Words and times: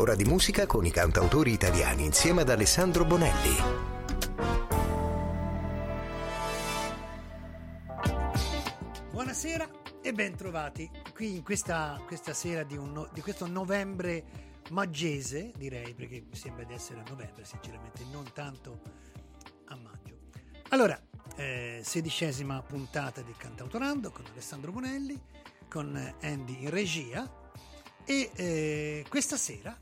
Ora 0.00 0.14
di 0.14 0.24
musica 0.24 0.64
con 0.64 0.86
i 0.86 0.90
cantautori 0.90 1.52
italiani 1.52 2.06
insieme 2.06 2.40
ad 2.40 2.48
Alessandro 2.48 3.04
Bonelli. 3.04 3.54
Buonasera 9.10 9.68
e 10.00 10.12
ben 10.14 10.34
trovati 10.36 10.90
qui 11.12 11.36
in 11.36 11.42
questa, 11.42 12.02
questa 12.06 12.32
sera 12.32 12.62
di, 12.62 12.78
un, 12.78 13.10
di, 13.12 13.20
questo 13.20 13.46
novembre 13.46 14.24
maggese, 14.70 15.52
direi, 15.54 15.92
perché 15.92 16.24
mi 16.26 16.34
sembra 16.34 16.64
di 16.64 16.72
essere 16.72 17.00
a 17.00 17.04
novembre, 17.06 17.44
sinceramente, 17.44 18.02
non 18.10 18.24
tanto 18.32 18.80
a 19.66 19.76
maggio. 19.76 20.16
Allora, 20.70 20.98
eh, 21.36 21.82
sedicesima 21.84 22.62
puntata 22.62 23.20
di 23.20 23.34
Cantautorando 23.36 24.10
con 24.10 24.24
Alessandro 24.32 24.72
Bonelli, 24.72 25.20
con 25.68 26.14
Andy 26.22 26.62
in 26.62 26.70
regia 26.70 27.30
e 28.06 28.30
eh, 28.34 29.04
questa 29.06 29.36
sera 29.36 29.78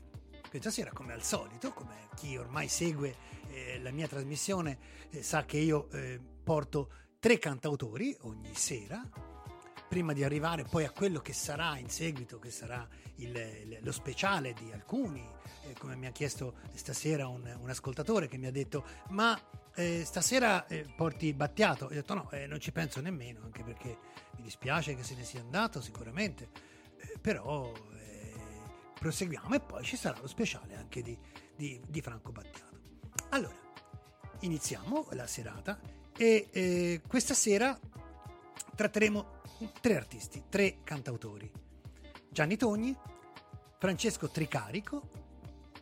questa 0.49 0.71
sera, 0.71 0.91
come 0.91 1.13
al 1.13 1.23
solito, 1.23 1.71
come 1.71 2.07
chi 2.15 2.35
ormai 2.35 2.67
segue 2.67 3.15
eh, 3.51 3.79
la 3.81 3.91
mia 3.91 4.07
trasmissione 4.07 4.77
eh, 5.11 5.21
sa 5.21 5.45
che 5.45 5.57
io 5.57 5.89
eh, 5.91 6.19
porto 6.43 6.91
tre 7.19 7.37
cantautori 7.37 8.15
ogni 8.21 8.55
sera, 8.55 9.07
prima 9.87 10.13
di 10.13 10.23
arrivare 10.23 10.63
poi 10.63 10.85
a 10.85 10.91
quello 10.91 11.19
che 11.19 11.33
sarà 11.33 11.77
in 11.77 11.89
seguito, 11.89 12.39
che 12.39 12.49
sarà 12.49 12.87
il, 13.15 13.79
lo 13.81 13.91
speciale 13.91 14.53
di 14.53 14.71
alcuni, 14.71 15.23
eh, 15.65 15.73
come 15.77 15.95
mi 15.95 16.07
ha 16.07 16.11
chiesto 16.11 16.55
stasera 16.73 17.27
un, 17.27 17.57
un, 17.59 17.69
ascoltatore 17.69 18.27
che 18.27 18.37
mi 18.37 18.47
ha 18.47 18.51
detto, 18.51 18.85
ma 19.09 19.39
eh, 19.75 20.03
stasera 20.03 20.65
eh, 20.67 20.85
porti 20.95 21.33
Battiato? 21.33 21.85
Ho 21.85 21.89
detto 21.89 22.13
no, 22.15 22.29
non 22.47 22.59
ci 22.59 22.71
penso 22.71 23.01
nemmeno, 23.01 23.41
anche 23.43 23.63
perché 23.63 23.97
mi 24.37 24.41
dispiace 24.41 24.95
che 24.95 25.03
se 25.03 25.15
ne 25.15 25.23
sia 25.23 25.41
andato 25.41 25.79
sicuramente, 25.79 26.49
però 27.21 27.71
proseguiamo 28.99 29.55
e 29.55 29.59
poi 29.61 29.83
ci 29.83 29.95
sarà 29.95 30.19
lo 30.19 30.27
speciale 30.27 30.75
anche 30.75 31.01
di, 31.01 31.17
di, 31.55 31.81
di 31.87 32.01
Franco 32.01 32.31
Battiato. 32.31 32.81
Allora, 33.29 33.55
iniziamo 34.41 35.07
la 35.11 35.25
serata 35.25 35.79
e 36.15 36.49
eh, 36.51 37.01
questa 37.07 37.33
sera 37.33 37.79
tratteremo 38.75 39.41
tre 39.81 39.95
artisti, 39.95 40.43
tre 40.49 40.79
cantautori. 40.83 41.49
Gianni 42.29 42.57
Togni, 42.57 42.95
Francesco 43.77 44.29
Tricarico 44.29 45.09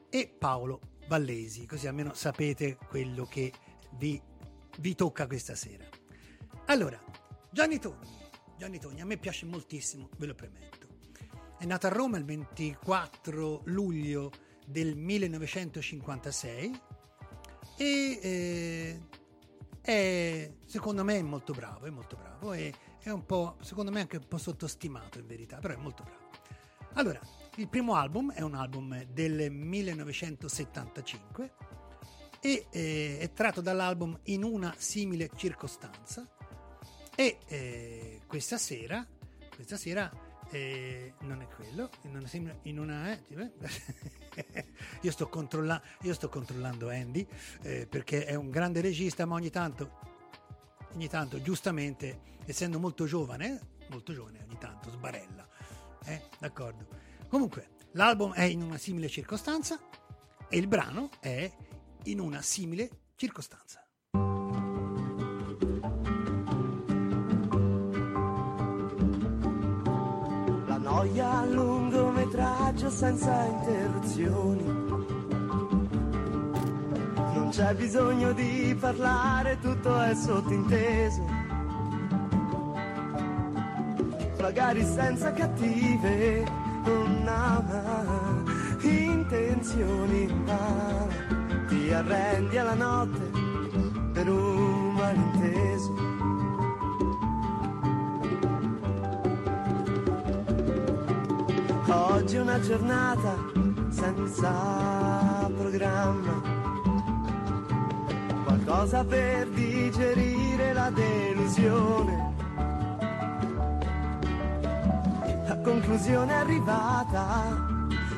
e 0.10 0.28
Paolo 0.28 0.80
Vallesi, 1.08 1.66
così 1.66 1.88
almeno 1.88 2.14
sapete 2.14 2.78
quello 2.88 3.26
che 3.26 3.52
vi, 3.94 4.22
vi 4.80 4.96
tocca 4.96 5.26
questa 5.26 5.56
sera. 5.56 5.86
Allora, 6.68 7.04
Gianni 7.50 7.80
Togni, 7.80 8.16
Gianni 8.58 8.80
Togni 8.80 9.02
a 9.02 9.06
me 9.06 9.18
piace 9.18 9.46
moltissimo, 9.46 10.10
ve 10.18 10.26
lo 10.28 10.36
premetto. 10.36 10.77
È 11.58 11.66
nato 11.66 11.88
a 11.88 11.90
Roma 11.90 12.20
il 12.20 12.26
24 12.26 13.64
luglio 13.66 14.32
del 14.64 14.96
1956 14.96 16.80
e 17.78 18.20
eh, 18.22 19.02
è 19.82 20.54
secondo 20.68 21.04
me 21.04 21.24
molto 21.24 21.54
bravo, 21.54 21.88
è 21.88 21.90
molto 21.90 22.16
bravo 22.16 22.54
e 22.54 22.72
è 23.00 23.10
un 23.10 23.26
po', 23.26 23.58
secondo 23.62 23.90
me 23.90 24.02
anche 24.02 24.18
un 24.18 24.28
po' 24.28 24.38
sottostimato 24.38 25.18
in 25.18 25.26
verità, 25.26 25.58
però 25.58 25.74
è 25.74 25.78
molto 25.78 26.04
bravo. 26.04 26.30
Allora, 26.94 27.20
il 27.56 27.68
primo 27.68 27.96
album 27.96 28.34
è 28.34 28.42
un 28.42 28.54
album 28.54 29.04
del 29.06 29.50
1975 29.50 31.54
e 32.40 32.68
eh, 32.70 33.18
è 33.20 33.34
tratto 33.34 33.62
dall'album 33.62 34.16
In 34.26 34.44
una 34.44 34.76
simile 34.78 35.32
circostanza 35.36 36.24
e 37.16 37.40
eh, 37.48 38.22
questa 38.28 38.60
sera, 38.60 39.04
questa 39.56 39.76
sera 39.76 40.27
eh, 40.50 41.14
non 41.22 41.42
è 41.42 41.48
quello, 41.48 41.90
non 42.04 42.26
sembra 42.28 42.58
in 42.64 42.80
una... 42.80 43.12
Eh, 43.12 43.52
io, 45.02 45.12
sto 45.12 45.28
controlla- 45.28 45.82
io 46.02 46.14
sto 46.14 46.30
controllando 46.30 46.90
Andy 46.90 47.28
eh, 47.62 47.88
perché 47.88 48.26
è 48.26 48.36
un 48.36 48.50
grande 48.50 48.82
regista, 48.82 49.26
ma 49.26 49.36
ogni 49.36 49.50
tanto, 49.50 50.00
ogni 50.94 51.08
tanto, 51.08 51.42
giustamente, 51.42 52.36
essendo 52.46 52.80
molto 52.80 53.06
giovane, 53.06 53.76
molto 53.90 54.14
giovane, 54.14 54.44
ogni 54.48 54.58
tanto 54.58 54.90
sbarella. 54.92 55.48
Eh, 56.06 56.22
d'accordo. 56.40 56.88
Comunque, 57.28 57.70
l'album 57.92 58.34
è 58.34 58.44
in 58.44 58.62
una 58.62 58.78
simile 58.78 59.10
circostanza 59.10 59.80
e 60.48 60.58
il 60.58 60.68
brano 60.68 61.10
è 61.20 61.52
in 62.04 62.20
una 62.20 62.42
simile 62.42 62.90
circostanza. 63.16 63.87
Noia, 71.08 71.46
lungometraggio 71.46 72.90
senza 72.90 73.46
interruzioni. 73.46 74.64
Non 77.34 77.50
c'è 77.52 77.74
bisogno 77.76 78.34
di 78.34 78.76
parlare, 78.80 79.58
tutto 79.60 80.00
è 80.02 80.14
sottinteso. 80.14 81.26
Magari 84.42 84.84
senza 84.84 85.32
cattive, 85.34 86.44
non 86.86 87.26
ha 87.28 87.64
intenzioni, 88.82 90.28
ma 90.46 91.08
ti 91.68 91.92
arrendi 91.92 92.58
alla 92.58 92.76
notte 92.76 93.30
per 94.14 94.30
un 94.30 94.94
malinteso. 94.94 96.07
Una 102.38 102.60
giornata 102.60 103.36
senza 103.90 105.50
programma. 105.58 106.42
Qualcosa 108.46 109.04
per 109.04 109.48
digerire 109.50 110.72
la 110.72 110.90
delusione. 110.90 112.34
La 115.48 115.58
conclusione 115.64 116.32
è 116.32 116.36
arrivata 116.36 117.58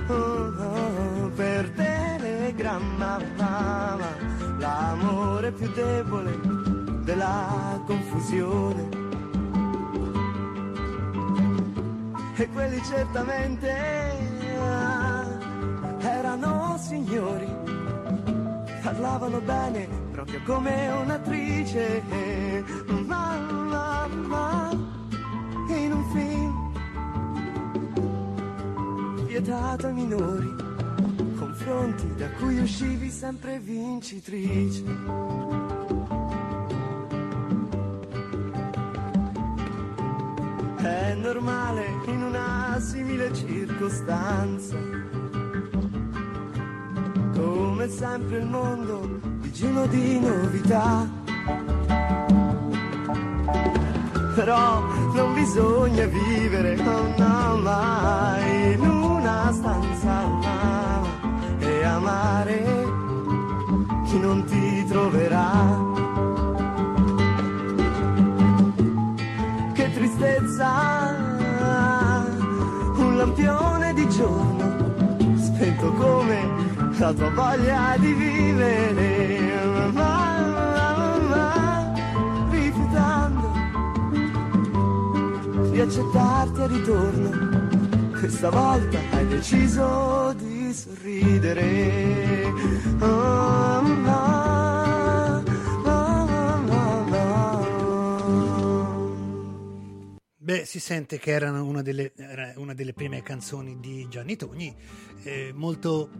oh, 0.07 0.13
oh, 0.13 1.29
per 1.35 1.69
telegramma. 1.71 3.17
L'amore 4.59 5.51
più 5.53 5.71
debole 5.71 6.39
della 7.03 7.81
confusione 7.85 8.98
e 12.41 12.49
quelli 12.51 12.81
certamente 12.83 13.67
erano 15.99 16.77
signori, 16.79 17.45
parlavano 18.81 19.41
bene 19.41 19.89
proprio 20.11 20.39
come 20.45 20.87
un'attrice, 20.87 22.01
ma, 23.05 23.37
ma, 23.37 24.07
ma 24.07 24.69
in 25.67 25.91
un 25.91 26.09
film 26.13 26.71
vietato 29.25 29.87
ai 29.87 29.93
minori, 29.93 30.55
confronti 31.37 32.15
da 32.15 32.29
cui 32.39 32.59
uscivi 32.59 33.09
sempre 33.09 33.59
vincitrice. 33.59 35.88
Normale 41.19 41.85
in 42.05 42.23
una 42.23 42.77
simile 42.79 43.33
circostanza. 43.33 44.77
Come 47.35 47.89
sempre 47.89 48.37
il 48.37 48.45
mondo 48.45 49.19
digiuno 49.39 49.85
di 49.87 50.19
novità. 50.19 51.07
Però 54.35 54.81
non 55.13 55.33
bisogna 55.33 56.05
vivere, 56.05 56.79
oh 56.79 57.13
no, 57.17 57.57
mai 57.57 58.73
in 58.73 58.79
una 58.79 59.51
stanza 59.51 60.23
e 61.59 61.83
amare 61.83 62.87
chi 64.05 64.19
non 64.19 64.45
ti 64.45 64.85
troverà. 64.87 65.78
La 77.09 77.15
tua 77.15 77.29
voglia 77.31 77.95
di 77.97 78.13
vivere, 78.13 79.63
ma, 79.93 80.41
ma, 80.41 81.17
ma 81.17 81.93
rifiutando 82.51 83.47
di 85.71 85.79
accettarti 85.79 86.61
a 86.61 86.67
ritorno, 86.67 88.09
questa 88.11 88.51
volta 88.51 88.99
hai 89.11 89.27
deciso 89.27 90.35
di 90.37 90.71
sorridere. 90.71 92.43
Oh, 92.99 93.81
no. 93.81 94.29
si 100.69 100.79
sente 100.79 101.17
che 101.17 101.31
erano 101.31 101.65
una 101.65 101.81
delle, 101.81 102.11
era 102.15 102.53
una 102.57 102.75
delle 102.75 102.93
prime 102.93 103.23
canzoni 103.23 103.79
di 103.79 104.05
Gianni 104.07 104.35
Togni, 104.35 104.75
eh, 105.23 105.51
molto, 105.51 106.11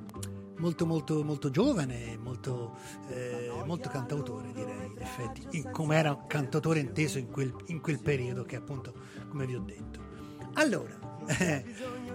molto, 0.59 0.85
molto, 0.85 1.23
molto 1.23 1.50
giovane, 1.50 2.17
molto, 2.21 2.77
eh, 3.09 3.51
molto 3.65 3.89
cantautore 3.89 4.51
direi, 4.53 4.91
in 4.91 5.01
effetti, 5.01 5.65
come 5.71 5.97
era 5.97 6.17
cantautore 6.27 6.79
inteso 6.79 7.17
in 7.17 7.29
quel, 7.29 7.53
in 7.67 7.81
quel 7.81 8.00
periodo 8.00 8.44
che 8.44 8.56
appunto, 8.56 8.94
come 9.27 9.45
vi 9.45 9.56
ho 9.56 9.63
detto. 9.65 10.07
Allora, 10.53 10.97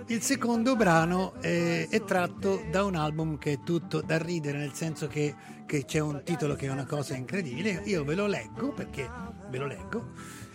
il 0.06 0.23
secondo 0.23 0.76
brano 0.76 1.35
è, 1.41 1.88
è, 1.88 2.05
tratto 2.05 2.62
da 2.70 2.85
un 2.85 2.94
album 2.94 3.38
che 3.38 3.52
è 3.52 3.58
tutto 3.62 4.00
da 4.00 4.19
ridere, 4.19 4.58
nel 4.58 4.73
senso 4.73 5.06
che, 5.06 5.35
che 5.67 5.85
c'è 5.85 6.00
un 6.00 6.23
titolo 6.25 6.55
che 6.55 6.67
è 6.67 6.70
una 6.70 6.87
cosa 6.87 7.14
incredibile, 7.14 7.82
io 7.85 8.05
ve 8.05 8.14
lo 8.14 8.26
leggo 8.26 8.73
perché 8.73 9.08
ve 9.49 9.58
lo 9.58 9.67
leggo. 9.67 10.11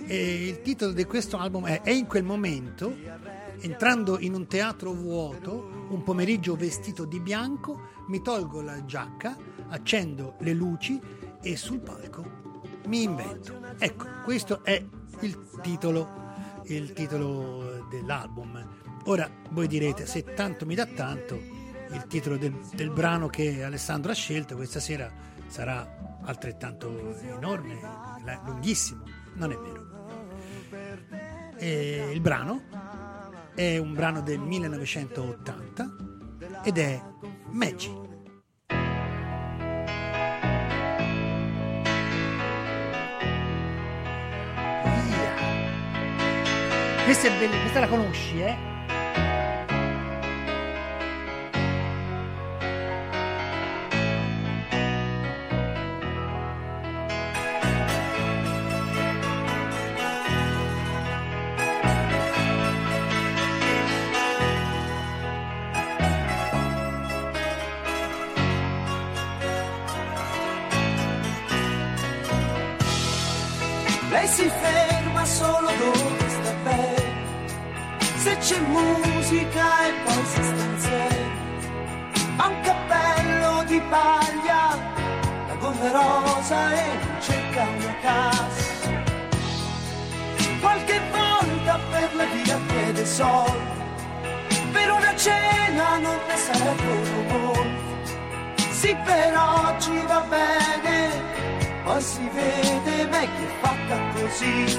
E 0.06 0.47
il 0.47 0.62
titolo 0.62 0.92
di 0.92 1.03
questo 1.06 1.38
album 1.38 1.65
è 1.65 1.81
È 1.81 1.92
in 1.92 2.06
quel 2.06 2.24
momento, 2.24 2.95
entrando 3.61 4.19
in 4.19 4.33
un 4.33 4.47
teatro 4.47 4.94
vuoto, 4.94 5.88
un 5.89 6.03
pomeriggio 6.03 6.56
vestito 6.56 7.06
di 7.06 7.19
bianco, 7.19 7.89
mi 8.07 8.21
tolgo 8.21 8.61
la 8.61 8.85
giacca, 8.85 9.38
accendo 9.69 10.35
le 10.39 10.53
luci 10.53 11.00
e 11.41 11.56
sul 11.56 11.79
palco 11.79 12.39
mi 12.89 13.03
invento. 13.03 13.61
Ecco, 13.77 14.07
questo 14.23 14.63
è 14.63 14.83
il 15.21 15.50
titolo, 15.61 16.33
il 16.65 16.91
titolo 16.94 17.85
dell'album. 17.89 18.67
Ora 19.06 19.29
voi 19.51 19.67
direte, 19.67 20.06
se 20.06 20.23
tanto 20.33 20.65
mi 20.65 20.75
dà 20.75 20.85
tanto, 20.85 21.35
il 21.91 22.06
titolo 22.07 22.38
del, 22.38 22.53
del 22.73 22.89
brano 22.89 23.27
che 23.27 23.63
Alessandro 23.63 24.11
ha 24.11 24.15
scelto 24.15 24.56
questa 24.56 24.79
sera 24.79 25.11
sarà 25.47 26.17
altrettanto 26.23 27.15
enorme, 27.21 27.79
lunghissimo. 28.45 29.03
Non 29.35 29.51
è 29.51 29.56
vero. 29.56 29.88
E 31.57 32.09
il 32.11 32.21
brano 32.21 32.63
è 33.59 33.77
un 33.77 33.94
brano 33.94 34.21
del 34.21 34.39
1980 34.39 35.95
ed 36.63 36.77
è 36.77 37.01
Magic. 37.50 37.91
Questa 47.03 47.27
è 47.27 47.38
bella, 47.38 47.59
questa 47.59 47.79
la 47.81 47.88
conosci, 47.89 48.39
eh? 48.39 48.79
Lei 74.09 74.27
si 74.27 74.50
ferma 74.50 75.23
solo 75.23 75.69
dove 75.77 76.29
sta 76.29 76.53
bene. 76.63 77.97
Se 78.17 78.38
c'è 78.38 78.59
musica 78.61 79.85
e 79.88 79.91
poi 80.03 80.25
si 80.25 80.44
stanzia. 80.44 81.07
Ha 82.38 82.47
un 82.47 82.59
cappello 82.61 83.63
di 83.65 83.79
paglia, 83.81 84.77
la 85.47 85.56
gonna 85.59 85.91
rosa 85.91 86.73
e 86.73 86.85
cerca 87.19 87.67
una 87.77 87.95
casa. 88.01 88.67
Qualche 90.59 91.00
volta 91.11 91.79
per 91.91 92.15
la 92.15 92.25
via 92.25 92.59
chiede 92.67 93.06
soldi. 93.06 93.77
Per 94.71 94.91
una 94.91 95.15
cena 95.15 95.97
non 96.00 96.17
ne 96.27 96.35
sarebbero 96.35 97.21
molti. 97.29 98.71
Sì, 98.71 98.95
per 99.06 99.38
oggi 99.38 100.03
va 100.07 100.21
bene 100.21 101.38
ma 101.89 102.00
si 102.00 102.30
vede 102.36 103.07
meglio 103.07 103.47
fatta 103.62 103.97
così. 104.13 104.77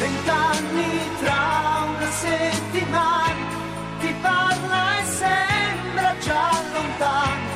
Vent'anni 0.00 0.92
tra 1.20 1.42
una 1.94 2.10
settimana 2.10 3.42
ti 4.00 4.12
parla 4.20 4.98
e 4.98 5.04
sembra 5.04 6.14
già 6.18 6.50
lontano, 6.72 7.48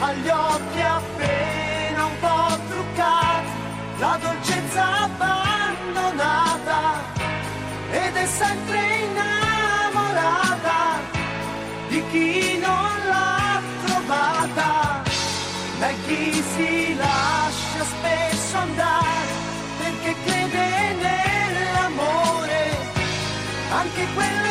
agli 0.00 0.28
occhi 0.28 0.80
appena 0.80 2.04
un 2.06 2.16
po' 2.18 2.58
truccati, 2.70 3.50
la 3.98 4.18
dolcezza 4.20 4.84
abbandonata 5.04 6.80
ed 7.92 8.16
è 8.16 8.26
sempre 8.26 8.78
innamorata 9.04 10.78
di 11.88 12.02
chi 12.10 12.59
si 16.42 16.94
lascia 16.96 17.84
spesso 17.84 18.56
andare 18.56 19.32
perché 19.78 20.14
crede 20.24 20.94
nell'amore, 20.94 22.76
anche 23.70 24.06
quello 24.14 24.49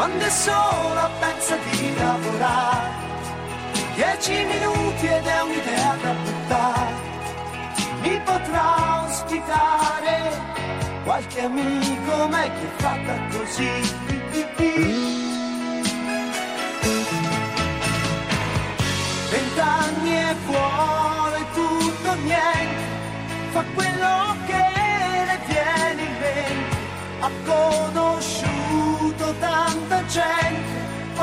quando 0.00 0.24
è 0.24 0.30
sola 0.30 1.10
pensa 1.20 1.56
di 1.56 1.94
lavorare. 1.94 2.88
Dieci 3.94 4.32
minuti 4.32 5.06
ed 5.06 5.26
è 5.26 5.40
un'idea 5.42 5.96
da 6.02 6.12
buttare. 6.22 6.94
Mi 8.00 8.20
potrà 8.20 9.04
ospitare 9.04 10.16
qualche 11.04 11.40
amico, 11.42 12.28
ma 12.28 12.42
è 12.44 12.50
che 12.50 12.66
è 12.66 12.80
fatta 12.82 13.14
così. 13.30 13.70
Vent'anni 19.30 20.16
e 20.16 20.34
vuole 20.46 20.59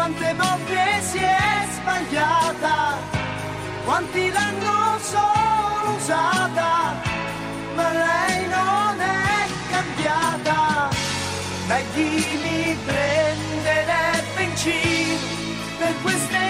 quante 0.08 0.34
volte 0.36 1.02
si 1.02 1.18
è 1.18 1.68
sbagliata, 1.70 2.98
quanti 3.84 4.32
l'hanno 4.32 4.98
solo 5.00 5.96
usata, 5.98 6.96
ma 7.76 7.92
lei 7.92 8.48
non 8.48 9.02
è 9.02 9.48
cambiata. 9.70 10.90
Maggie 11.68 12.26
mi 12.42 12.78
prenderebbe 12.86 14.44
in 14.44 14.56
giro 14.56 15.28
per 15.78 15.94
queste 16.02 16.47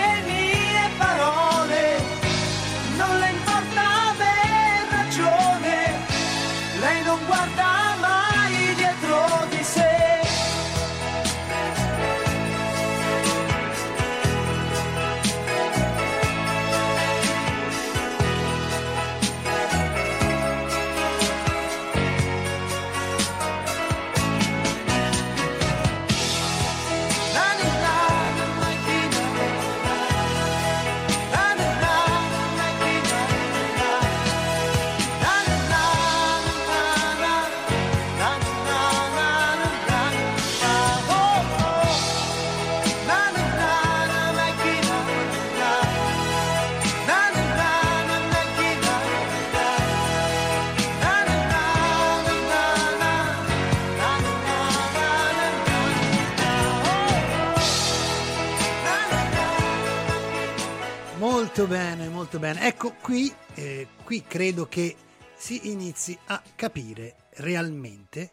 molto 62.28 62.40
bene. 62.40 62.68
Ecco, 62.68 62.94
qui, 63.02 63.34
eh, 63.54 63.88
qui 64.04 64.24
credo 64.28 64.68
che 64.68 64.96
si 65.36 65.72
inizi 65.72 66.18
a 66.26 66.42
capire 66.56 67.16
realmente 67.36 68.32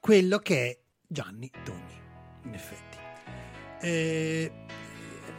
quello 0.00 0.38
che 0.38 0.66
è 0.66 0.78
Gianni 1.06 1.50
Togni, 1.62 2.00
in 2.44 2.54
effetti. 2.54 2.96
Eh, 3.80 4.50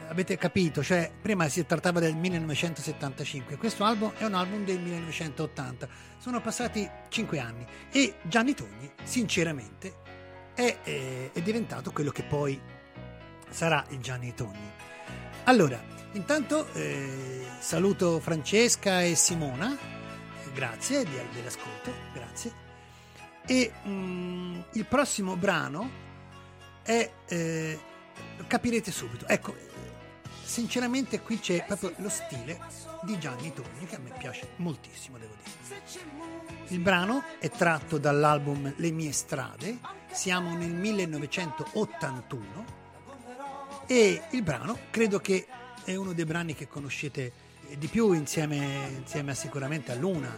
avete 0.08 0.38
capito, 0.38 0.84
cioè 0.84 1.12
prima 1.20 1.50
si 1.50 1.66
trattava 1.66 2.00
del 2.00 2.16
1975, 2.16 3.58
questo 3.58 3.84
album 3.84 4.14
è 4.18 4.26
un 4.26 4.36
album 4.36 4.66
del 4.66 4.80
1980, 4.80 5.88
sono 6.20 6.42
passati 6.42 6.88
cinque 7.10 7.40
anni 7.40 7.66
e 7.92 8.16
Gianni 8.24 8.54
Togni, 8.54 8.92
sinceramente, 9.04 9.96
è, 10.54 10.78
è, 10.84 11.32
è 11.34 11.42
diventato 11.42 11.92
quello 11.92 12.12
che 12.12 12.24
poi 12.24 12.60
sarà 13.50 13.84
il 13.90 14.00
Gianni 14.00 14.34
Togni. 14.36 14.78
Allora, 15.46 15.98
intanto 16.14 16.72
eh, 16.74 17.46
saluto 17.60 18.20
Francesca 18.20 19.02
e 19.02 19.16
Simona, 19.16 19.78
grazie 20.54 21.06
dell'ascolto, 21.34 21.92
grazie. 22.14 22.68
E 23.46 23.72
mm, 23.88 24.60
il 24.74 24.86
prossimo 24.86 25.36
brano 25.36 25.90
è, 26.84 27.10
eh, 27.28 27.80
capirete 28.48 28.92
subito, 28.92 29.28
ecco, 29.28 29.56
sinceramente 30.44 31.22
qui 31.22 31.40
c'è 31.40 31.64
proprio 31.66 31.94
lo 31.98 32.10
stile 32.10 32.60
di 33.04 33.18
Gianni 33.20 33.54
Togni 33.54 33.86
che 33.86 33.96
a 33.96 34.00
me 34.00 34.12
piace 34.18 34.50
moltissimo, 34.58 35.18
devo 35.18 35.34
dire. 35.36 35.48
Il 36.68 36.80
brano 36.80 37.24
è 37.40 37.50
tratto 37.50 37.98
dall'album 37.98 38.74
Le 38.78 38.92
mie 38.92 39.12
strade, 39.12 39.80
siamo 40.12 40.56
nel 40.56 40.74
1981 40.74 42.78
e 43.88 44.22
il 44.32 44.44
brano 44.44 44.78
credo 44.92 45.20
che 45.20 45.48
è 45.84 45.96
uno 45.96 46.14
dei 46.14 46.26
brani 46.26 46.54
che 46.54 46.68
conoscete 46.68 47.32
di 47.78 47.88
più 47.88 48.14
insieme, 48.14 48.92
insieme 48.98 49.32
a, 49.32 49.36
sicuramente 49.36 49.92
a 49.92 49.96
Luna. 49.96 50.38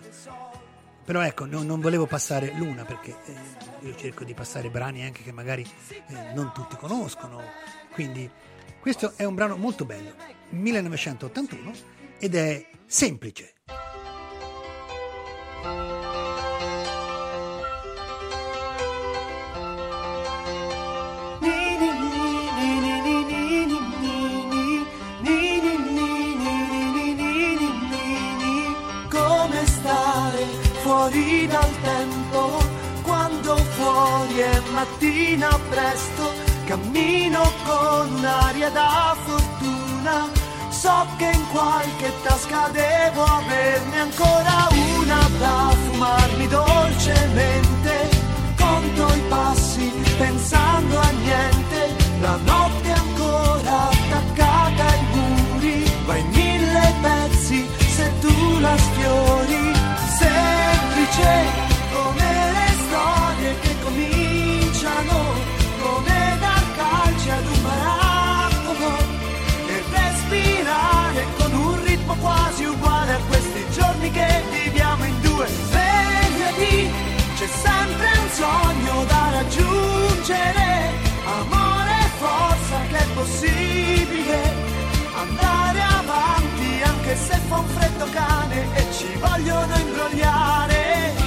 Però 1.03 1.21
ecco, 1.21 1.45
no, 1.45 1.63
non 1.63 1.81
volevo 1.81 2.05
passare 2.05 2.53
Luna 2.55 2.85
perché 2.85 3.15
eh, 3.25 3.87
io 3.87 3.95
cerco 3.95 4.23
di 4.23 4.33
passare 4.33 4.69
brani 4.69 5.03
anche 5.03 5.23
che 5.23 5.31
magari 5.31 5.67
eh, 5.89 6.33
non 6.33 6.51
tutti 6.53 6.75
conoscono. 6.75 7.41
Quindi 7.91 8.29
questo 8.79 9.13
è 9.15 9.23
un 9.23 9.35
brano 9.35 9.57
molto 9.57 9.85
bello, 9.85 10.13
1981 10.49 11.71
ed 12.19 12.35
è 12.35 12.67
semplice. 12.85 13.53
Mattina 34.71 35.49
presto, 35.69 36.33
cammino 36.65 37.41
con 37.63 38.15
un'aria 38.15 38.69
da 38.69 39.15
fortuna, 39.25 40.29
so 40.69 41.05
che 41.17 41.29
in 41.31 41.47
qualche 41.51 42.11
tasca 42.23 42.69
devo 42.71 43.23
averne 43.23 43.99
ancora 43.99 44.67
una 44.97 45.29
da 45.39 45.75
fumarmi 45.83 46.47
dolcemente, 46.47 48.09
conto 48.57 49.13
i 49.13 49.21
passi 49.29 49.91
pensando 50.17 50.99
a 50.99 51.09
niente, 51.09 51.95
la 52.21 52.37
notte 52.43 52.91
ancora 52.91 53.89
attaccata 53.89 54.85
ai 54.85 55.05
muri, 55.13 55.91
va 56.05 56.15
in 56.15 56.27
mille 56.29 56.93
pezzi 57.01 57.67
se 57.95 58.11
tu 58.19 58.59
la 58.59 58.77
sfiori. 58.77 59.73
Semplice 60.17 61.60
giorni 74.01 74.11
che 74.11 74.43
viviamo 74.49 75.05
in 75.05 75.21
due 75.21 75.45
svegliati 75.45 76.89
c'è 77.35 77.47
sempre 77.47 78.09
un 78.17 78.29
sogno 78.29 79.05
da 79.05 79.29
raggiungere 79.31 80.89
amore 81.25 81.91
e 81.91 82.09
forza 82.17 82.77
che 82.89 82.97
è 82.97 83.07
possibile 83.13 84.53
andare 85.13 85.81
avanti 85.81 86.81
anche 86.83 87.15
se 87.15 87.37
fa 87.47 87.57
un 87.57 87.67
freddo 87.67 88.07
cane 88.11 88.65
e 88.73 88.85
ci 88.91 89.07
vogliono 89.19 89.75
imbrogliare. 89.75 91.20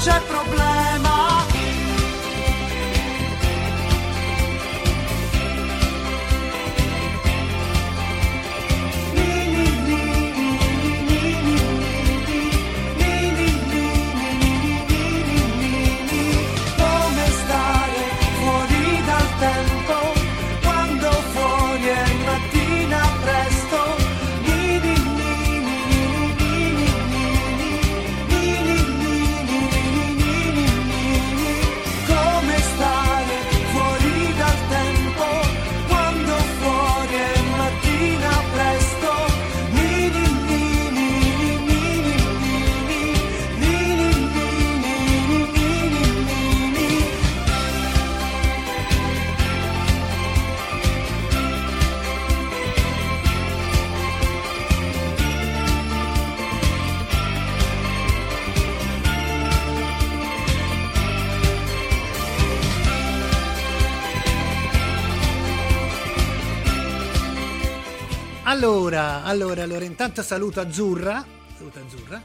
tiče 0.00 0.20
problema 0.28 1.09
Allora, 69.00 69.22
allora, 69.24 69.62
allora, 69.62 69.84
intanto 69.86 70.22
saluto 70.22 70.60
Azzurra, 70.60 71.24
saluto 71.56 71.78
Azzurra 71.78 72.22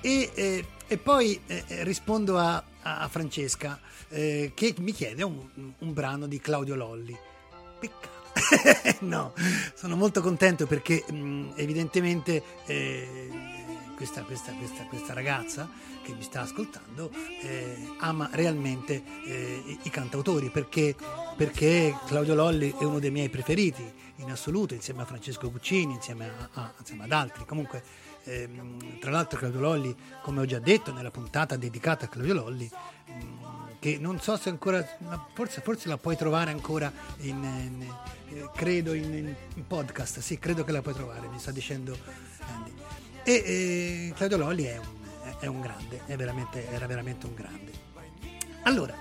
e, 0.00 0.30
eh, 0.32 0.64
e 0.86 0.96
poi 0.96 1.40
eh, 1.48 1.64
eh 1.66 1.82
rispondo 1.82 2.38
a, 2.38 2.62
a 2.80 3.08
Francesca 3.08 3.80
eh, 4.08 4.52
che 4.54 4.72
mi 4.78 4.92
chiede 4.92 5.24
un, 5.24 5.44
un, 5.76 5.92
brano 5.92 6.28
di 6.28 6.38
Claudio 6.38 6.76
Lolli. 6.76 7.16
Peccato. 7.80 8.20
no, 9.04 9.32
sono 9.74 9.96
molto 9.96 10.20
contento 10.20 10.68
perché 10.68 11.04
mh, 11.08 11.14
mm, 11.16 11.50
evidentemente 11.56 12.40
eh, 12.66 13.28
questa, 13.96 14.22
questa, 14.22 14.52
questa, 14.52 14.84
questa, 14.84 15.14
ragazza 15.14 15.68
che 16.04 16.12
mi 16.12 16.22
sta 16.22 16.42
ascoltando 16.42 17.10
eh, 17.42 17.88
ama 17.98 18.28
realmente 18.32 19.02
i, 19.82 19.90
cantautori 19.90 20.50
perché, 20.50 20.94
perché 21.36 21.96
Claudio 22.06 22.34
Lolli 22.34 22.72
è 22.78 22.84
uno 22.84 23.00
dei 23.00 23.10
miei 23.10 23.28
preferiti 23.28 24.01
in 24.22 24.30
assoluto, 24.30 24.74
insieme 24.74 25.02
a 25.02 25.04
Francesco 25.04 25.50
Cuccini, 25.50 25.94
insieme, 25.94 26.28
a, 26.28 26.48
a, 26.60 26.72
insieme 26.78 27.04
ad 27.04 27.12
altri. 27.12 27.44
Comunque, 27.44 27.82
ehm, 28.24 28.98
tra 28.98 29.10
l'altro, 29.10 29.38
Claudio 29.38 29.60
Lolli, 29.60 29.94
come 30.22 30.40
ho 30.40 30.44
già 30.46 30.58
detto 30.58 30.92
nella 30.92 31.10
puntata 31.10 31.56
dedicata 31.56 32.06
a 32.06 32.08
Claudio 32.08 32.34
Lolli, 32.34 32.70
che 33.78 33.98
non 33.98 34.20
so 34.20 34.36
se 34.36 34.48
ancora, 34.48 34.86
forse, 35.34 35.60
forse, 35.60 35.88
la 35.88 35.96
puoi 35.96 36.16
trovare 36.16 36.52
ancora 36.52 36.92
in, 37.18 37.42
in 37.42 37.94
eh, 38.28 38.48
credo 38.54 38.92
in, 38.92 39.34
in, 39.54 39.66
podcast, 39.66 40.20
sì, 40.20 40.38
credo 40.38 40.62
che 40.64 40.72
la 40.72 40.82
puoi 40.82 40.94
trovare, 40.94 41.26
mi 41.26 41.38
sta 41.38 41.50
dicendo 41.50 41.96
Andy. 42.54 42.72
E, 43.24 43.32
e 43.32 44.12
Claudio 44.14 44.36
Lolli 44.36 44.64
è 44.64 44.78
un, 44.78 44.86
è 45.40 45.46
un 45.46 45.60
grande, 45.60 46.02
è 46.06 46.16
veramente, 46.16 46.68
era 46.70 46.86
veramente 46.86 47.26
un 47.26 47.34
grande. 47.34 47.72
Allora, 48.62 48.94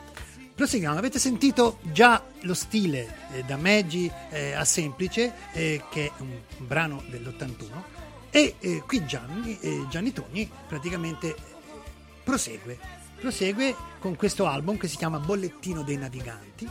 Proseguiamo, 0.54 0.98
avete 0.98 1.18
sentito 1.18 1.80
già 1.82 2.24
lo 2.42 2.54
stile 2.54 3.16
eh, 3.34 3.44
da 3.44 3.58
Maggi 3.58 4.12
eh, 4.30 4.52
a 4.52 4.66
Semplice, 4.66 5.34
eh, 5.54 5.84
che 5.90 6.08
è 6.08 6.12
un, 6.20 6.40
brano 6.58 7.02
dell'81, 7.10 7.68
e 8.30 8.56
eh, 8.60 8.84
qui 8.86 9.06
Gianni, 9.06 9.58
eh, 9.60 9.86
Gianni 9.90 10.12
Togni 10.14 10.50
praticamente 10.68 11.36
prosegue, 12.24 12.78
prosegue 13.20 13.76
con 14.00 14.16
questo 14.16 14.46
album 14.46 14.78
che 14.78 14.88
si 14.88 14.98
chiama 14.98 15.20
Bollettino 15.20 15.84
dei 15.84 15.98
Naviganti, 15.98 16.68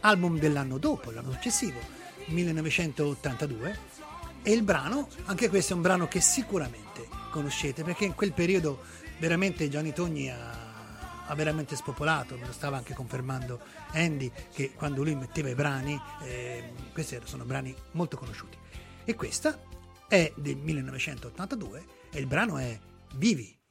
album 0.00 0.38
dell'anno 0.38 0.78
dopo, 0.78 1.10
l'anno 1.10 1.32
successivo, 1.32 1.80
1982, 2.26 3.78
e 4.42 4.52
il 4.52 4.62
brano, 4.62 5.08
anche 5.24 5.48
questo 5.48 5.72
è 5.72 5.76
un 5.76 5.82
brano 5.82 6.06
che 6.06 6.20
sicuramente 6.20 7.08
conoscete, 7.30 7.82
perché 7.82 8.04
in 8.04 8.14
quel 8.14 8.32
periodo 8.32 8.82
veramente 9.18 9.68
Gianni 9.68 9.92
Togni 9.92 10.30
ha 10.30 10.63
ha 11.26 11.34
veramente 11.34 11.76
spopolato, 11.76 12.36
me 12.36 12.46
lo 12.46 12.52
stava 12.52 12.76
anche 12.76 12.94
confermando 12.94 13.60
Andy 13.92 14.30
che 14.52 14.72
quando 14.72 15.02
lui 15.02 15.14
metteva 15.14 15.48
i 15.48 15.54
brani, 15.54 16.00
eh, 16.22 16.72
questi 16.92 17.18
sono 17.24 17.44
brani 17.44 17.74
molto 17.92 18.16
conosciuti. 18.16 18.58
E 19.04 19.14
questa 19.14 19.60
è 20.08 20.32
del 20.36 20.56
1982 20.56 21.84
e 22.10 22.18
il 22.18 22.26
brano 22.26 22.58
è 22.58 22.78
Vivi. 23.16 23.63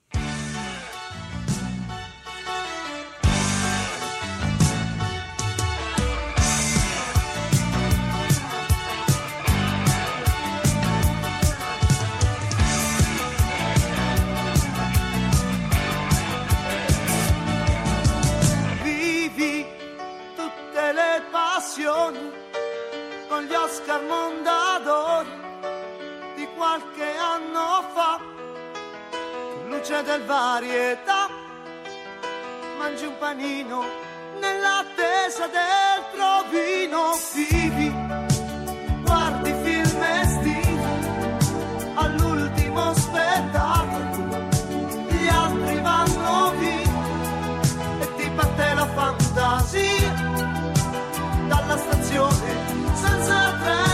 Luce 29.86 30.02
del 30.04 30.24
varietà, 30.24 31.28
mangi 32.78 33.04
un 33.04 33.18
panino 33.20 33.84
nell'attesa 34.40 35.48
del 35.48 36.04
provino, 36.14 37.20
vivi, 37.34 37.94
guardi 39.02 39.54
film 39.62 40.04
estivi 40.04 40.80
all'ultimo 41.96 42.94
spettacolo, 42.94 44.48
gli 45.10 45.28
altri 45.28 45.82
vanno 45.82 46.54
via 46.60 47.02
e 48.00 48.16
ti 48.16 48.30
batte 48.30 48.74
la 48.76 48.88
fantasia 48.88 50.14
dalla 51.50 51.78
stazione 51.78 52.56
senza 52.94 53.54
treni 53.62 53.93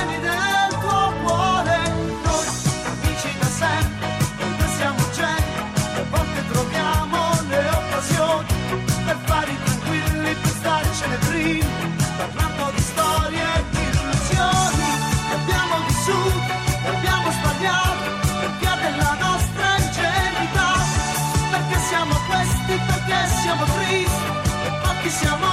e 25.10 25.28
pochi 25.28 25.49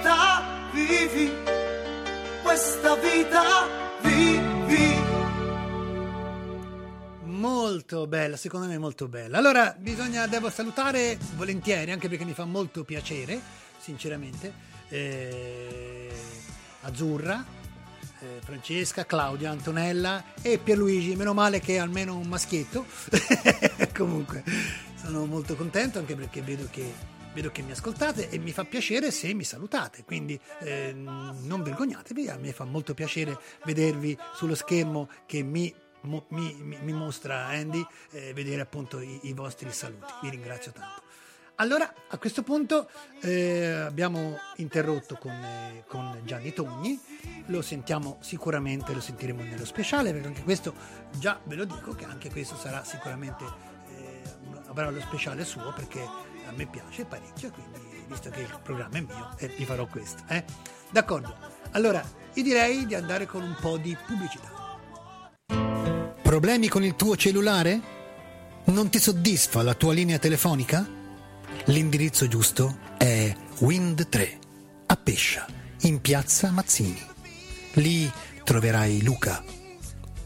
vita, 0.00 0.70
vivi, 0.72 1.30
questa 2.42 2.96
vita, 2.96 3.42
vivi. 4.00 4.98
Molto 7.24 8.06
bella, 8.06 8.36
secondo 8.36 8.66
me 8.66 8.78
molto 8.78 9.08
bella. 9.08 9.36
Allora, 9.36 9.74
bisogna, 9.78 10.26
devo 10.26 10.48
salutare 10.48 11.18
volentieri, 11.36 11.90
anche 11.90 12.08
perché 12.08 12.24
mi 12.24 12.32
fa 12.32 12.46
molto 12.46 12.82
piacere, 12.84 13.40
sinceramente, 13.78 14.52
eh, 14.88 16.10
Azzurra, 16.82 17.44
eh, 18.20 18.40
Francesca, 18.42 19.04
Claudia, 19.04 19.50
Antonella 19.50 20.24
e 20.40 20.58
Pierluigi. 20.58 21.14
Meno 21.14 21.34
male 21.34 21.60
che 21.60 21.74
è 21.74 21.78
almeno 21.78 22.16
un 22.16 22.26
maschietto. 22.26 22.86
Comunque, 23.94 24.44
sono 24.94 25.26
molto 25.26 25.56
contento 25.56 25.98
anche 25.98 26.14
perché 26.14 26.40
vedo 26.40 26.68
che 26.70 27.18
vedo 27.32 27.50
che 27.50 27.62
mi 27.62 27.72
ascoltate 27.72 28.28
e 28.28 28.38
mi 28.38 28.52
fa 28.52 28.64
piacere 28.64 29.10
se 29.10 29.32
mi 29.34 29.44
salutate, 29.44 30.04
quindi 30.04 30.38
eh, 30.60 30.92
non 30.92 31.62
vergognatevi, 31.62 32.28
a 32.28 32.36
me 32.36 32.52
fa 32.52 32.64
molto 32.64 32.94
piacere 32.94 33.38
vedervi 33.64 34.16
sullo 34.34 34.54
schermo 34.54 35.08
che 35.26 35.42
mi, 35.42 35.72
mo, 36.02 36.24
mi, 36.28 36.54
mi 36.58 36.92
mostra 36.92 37.46
Andy, 37.46 37.84
eh, 38.12 38.32
vedere 38.32 38.60
appunto 38.60 39.00
i, 39.00 39.20
i, 39.24 39.32
vostri 39.32 39.70
saluti, 39.72 40.12
vi 40.22 40.30
ringrazio 40.30 40.72
tanto. 40.72 41.08
Allora, 41.56 41.92
a 42.08 42.16
questo 42.16 42.42
punto 42.42 42.88
eh, 43.20 43.66
abbiamo 43.66 44.38
interrotto 44.56 45.16
con, 45.16 45.30
eh, 45.30 45.84
con, 45.86 46.18
Gianni 46.24 46.54
Togni, 46.54 46.98
lo 47.46 47.60
sentiamo 47.60 48.16
sicuramente, 48.20 48.94
lo 48.94 49.00
sentiremo 49.00 49.42
nello 49.42 49.66
speciale, 49.66 50.10
perché 50.12 50.26
anche 50.26 50.42
questo, 50.42 50.72
già 51.18 51.38
ve 51.44 51.56
lo 51.56 51.66
dico, 51.66 51.92
che 51.92 52.06
anche 52.06 52.30
questo 52.30 52.56
sarà 52.56 52.82
sicuramente, 52.82 53.44
eh, 53.44 54.22
avrà 54.68 54.88
lo 54.88 55.00
speciale 55.00 55.44
suo, 55.44 55.70
perché 55.74 56.29
a 56.50 56.52
me 56.56 56.66
piace 56.66 57.04
parecchio, 57.04 57.50
quindi 57.50 58.04
visto 58.08 58.28
che 58.30 58.40
il 58.40 58.60
programma 58.62 58.98
è 58.98 59.00
mio, 59.00 59.34
eh, 59.38 59.48
vi 59.56 59.64
farò 59.64 59.86
questo. 59.86 60.22
Eh? 60.28 60.44
D'accordo, 60.90 61.34
allora 61.70 62.02
io 62.34 62.42
direi 62.42 62.86
di 62.86 62.94
andare 62.94 63.26
con 63.26 63.42
un 63.42 63.56
po' 63.60 63.76
di 63.76 63.96
pubblicità. 64.06 64.58
Problemi 66.20 66.68
con 66.68 66.84
il 66.84 66.96
tuo 66.96 67.16
cellulare? 67.16 67.98
Non 68.64 68.88
ti 68.88 68.98
soddisfa 68.98 69.62
la 69.62 69.74
tua 69.74 69.92
linea 69.92 70.18
telefonica? 70.18 70.86
L'indirizzo 71.66 72.26
giusto 72.28 72.78
è 72.96 73.34
Wind 73.60 74.08
3 74.08 74.38
a 74.86 74.96
Pescia, 74.96 75.46
in 75.82 76.00
piazza 76.00 76.50
Mazzini. 76.50 77.02
Lì 77.74 78.10
troverai 78.42 79.02
Luca, 79.02 79.42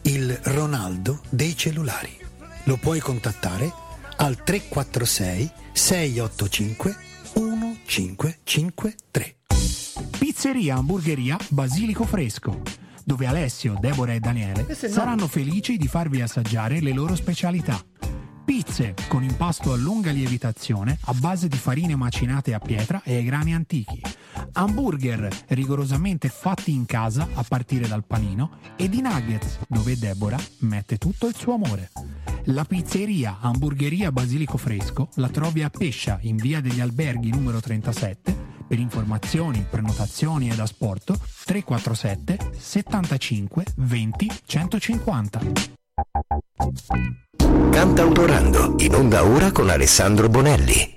il 0.03 0.39
Ronaldo 0.43 1.21
dei 1.29 1.55
cellulari. 1.55 2.17
Lo 2.63 2.77
puoi 2.77 2.99
contattare 2.99 3.83
al 4.17 4.43
346 4.43 5.51
685 5.71 6.95
1553. 7.33 9.35
Pizzeria 10.17 10.75
Hamburgeria 10.75 11.37
Basilico 11.49 12.05
Fresco, 12.05 12.61
dove 13.03 13.27
Alessio, 13.27 13.77
Deborah 13.79 14.13
e 14.13 14.19
Daniele 14.19 14.73
saranno 14.73 15.27
felici 15.27 15.77
di 15.77 15.87
farvi 15.87 16.21
assaggiare 16.21 16.81
le 16.81 16.93
loro 16.93 17.15
specialità 17.15 17.83
Pizze 18.45 18.93
con 19.07 19.23
impasto 19.23 19.73
a 19.73 19.75
lunga 19.75 20.11
lievitazione 20.11 20.99
a 21.05 21.13
base 21.13 21.47
di 21.47 21.57
farine 21.57 21.95
macinate 21.95 22.53
a 22.53 22.59
pietra 22.59 23.01
e 23.03 23.15
ai 23.15 23.23
grani 23.23 23.55
antichi. 23.55 23.99
Hamburger 24.53 25.27
rigorosamente 25.47 26.29
fatti 26.29 26.71
in 26.71 26.85
casa 26.85 27.27
a 27.33 27.43
partire 27.43 27.87
dal 27.87 28.05
panino 28.05 28.59
e 28.75 28.87
di 28.87 29.01
nuggets 29.01 29.57
dove 29.67 29.97
Deborah 29.97 30.39
mette 30.59 30.97
tutto 30.97 31.25
il 31.25 31.35
suo 31.35 31.55
amore. 31.55 31.89
La 32.49 32.63
pizzeria 32.63 33.37
Hamburgeria 33.41 34.11
Basilico 34.11 34.57
Fresco 34.57 35.09
la 35.15 35.29
trovi 35.29 35.63
a 35.63 35.69
Pescia 35.71 36.19
in 36.21 36.35
via 36.35 36.61
degli 36.61 36.79
Alberghi 36.79 37.29
numero 37.29 37.59
37 37.59 38.43
per 38.67 38.77
informazioni, 38.77 39.65
prenotazioni 39.67 40.49
ed 40.49 40.59
asporto 40.59 41.17
347 41.45 42.51
75 42.55 43.65
20 43.77 44.31
150. 44.45 45.39
Cantautorando, 47.71 48.75
in 48.79 48.93
onda 48.93 49.25
ora 49.25 49.51
con 49.51 49.69
Alessandro 49.69 50.29
Bonelli. 50.29 50.94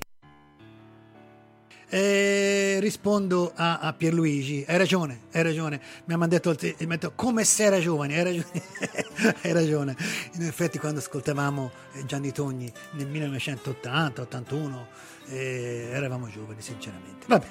Eh, 1.91 2.77
rispondo 2.81 3.53
a, 3.55 3.79
a, 3.79 3.95
Pierluigi, 3.95 4.63
hai 4.69 4.77
ragione, 4.77 5.21
hai 5.33 5.43
ragione, 5.43 5.81
mi 6.05 6.13
ha 6.13 6.19
mandato 6.19 6.53
detto, 6.53 7.13
come 7.15 7.45
se 7.45 7.65
era 7.65 7.81
giovane, 7.81 8.19
hai 8.19 8.25
ragione, 8.25 8.63
hai 9.43 9.53
ragione. 9.53 9.97
In 10.35 10.43
effetti 10.43 10.79
quando 10.79 11.01
ascoltavamo 11.01 11.71
eh, 11.95 12.05
Gianni 12.05 12.31
Togni 12.31 12.71
nel 12.93 13.07
1980-81 13.09 14.85
eh, 15.29 15.89
eravamo 15.93 16.29
giovani 16.29 16.61
sinceramente. 16.61 17.25
Vabbè, 17.27 17.47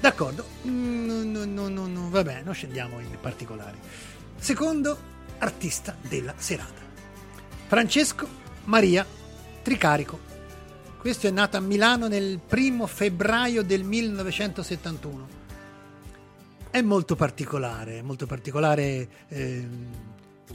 d'accordo, 0.00 0.46
no, 0.62 1.22
no, 1.22 1.68
no, 1.68 1.86
no, 1.86 2.08
vabbè, 2.08 2.40
non 2.42 2.54
scendiamo 2.54 3.00
in 3.00 3.18
particolari. 3.20 3.76
Secondo 4.38 4.96
artista 5.38 5.94
della 6.00 6.32
serata. 6.38 6.80
Francesco 7.66 8.26
Maria 8.64 9.06
Tricarico. 9.62 10.33
Questo 11.04 11.26
è 11.26 11.30
nato 11.30 11.58
a 11.58 11.60
Milano 11.60 12.08
nel 12.08 12.38
primo 12.38 12.86
febbraio 12.86 13.62
del 13.62 13.84
1971. 13.84 15.28
È 16.70 16.80
molto 16.80 17.14
particolare, 17.14 18.00
molto 18.00 18.24
particolare 18.24 19.08
eh, 19.28 19.68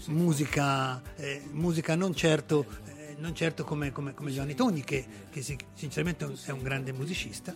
musica, 0.07 1.03
eh, 1.17 1.43
musica 1.51 1.93
non 1.93 2.15
certo, 2.15 2.65
eh, 2.87 3.15
non 3.19 3.35
certo 3.35 3.63
come, 3.63 3.91
come, 3.91 4.15
come, 4.15 4.31
Giovanni 4.31 4.55
Togni, 4.55 4.83
che, 4.83 5.05
che 5.29 5.43
si, 5.43 5.55
sinceramente 5.75 6.27
è 6.45 6.49
un 6.49 6.63
grande 6.63 6.93
musicista, 6.93 7.53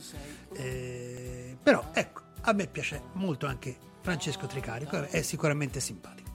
eh, 0.54 1.58
però 1.64 1.90
ecco, 1.94 2.22
a 2.42 2.54
me 2.54 2.68
piace 2.68 3.02
molto 3.14 3.48
anche 3.48 3.76
Francesco 4.02 4.46
Tricarico, 4.46 5.02
è 5.02 5.24
sicuramente 5.24 5.80
simpatico. 5.80 6.30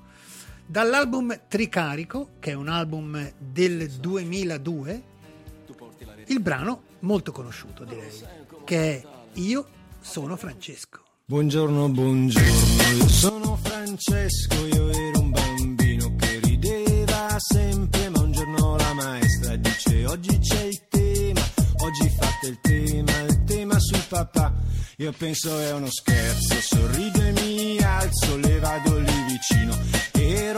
Dall'album 0.67 1.43
Tricarico, 1.47 2.31
che 2.41 2.51
è 2.51 2.55
un 2.55 2.67
album 2.67 3.33
del 3.39 3.89
2002, 3.89 5.08
il 6.29 6.41
brano 6.41 6.83
molto 7.01 7.33
conosciuto 7.33 7.85
direi, 7.85 8.11
che 8.65 8.97
è 8.97 9.03
Io 9.35 9.67
sono 10.01 10.37
Francesco. 10.37 11.01
Buongiorno, 11.25 11.89
buongiorno, 11.91 12.97
io 12.97 13.09
sono 13.09 13.59
Francesco, 13.63 14.67
io 14.67 14.91
ero 14.91 15.21
un 15.21 15.31
bambino 15.31 16.17
che 16.17 16.39
rideva 16.43 17.37
sempre, 17.39 18.09
ma 18.09 18.21
un 18.21 18.33
giorno 18.33 18.77
la 18.77 18.93
maestra 18.95 19.57
dice 19.57 20.07
oggi 20.07 20.39
c'è 20.39 20.63
il 20.63 20.89
tema, 20.89 21.41
oggi 21.83 22.09
fate 22.19 22.47
il 22.47 22.59
tema, 22.63 23.19
il 23.21 23.45
tema 23.45 23.79
sul 23.79 24.05
papà. 24.09 24.55
Io 24.97 25.13
penso 25.13 25.59
è 25.59 25.73
uno 25.73 25.91
scherzo, 25.91 26.55
sorrido 26.61 27.23
e 27.23 27.33
mi 27.33 27.79
alzo, 27.79 28.37
le 28.39 28.59
vado 28.59 28.99
lì 28.99 29.25
vicino 29.29 29.77
ero 30.29 30.58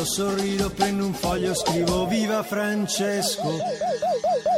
quando 0.00 0.04
sorrido 0.04 0.70
prendo 0.70 1.04
un 1.04 1.12
foglio 1.12 1.54
scrivo 1.54 2.06
viva 2.06 2.42
Francesco 2.42 3.58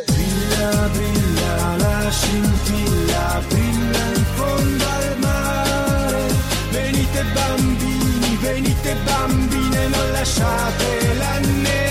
brilla 0.07 0.88
brilla 0.92 1.76
la 1.78 2.11
scintilla 2.11 3.42
brilla 3.48 4.05
in 4.14 4.24
fondo 4.35 4.85
al 4.85 5.18
mare. 5.18 6.26
Venite 6.70 7.24
bambini 7.35 8.37
venite 8.40 8.96
bambine 9.05 9.88
non 9.88 10.12
lasciate 10.12 11.14
la 11.14 11.38
neve 11.38 11.81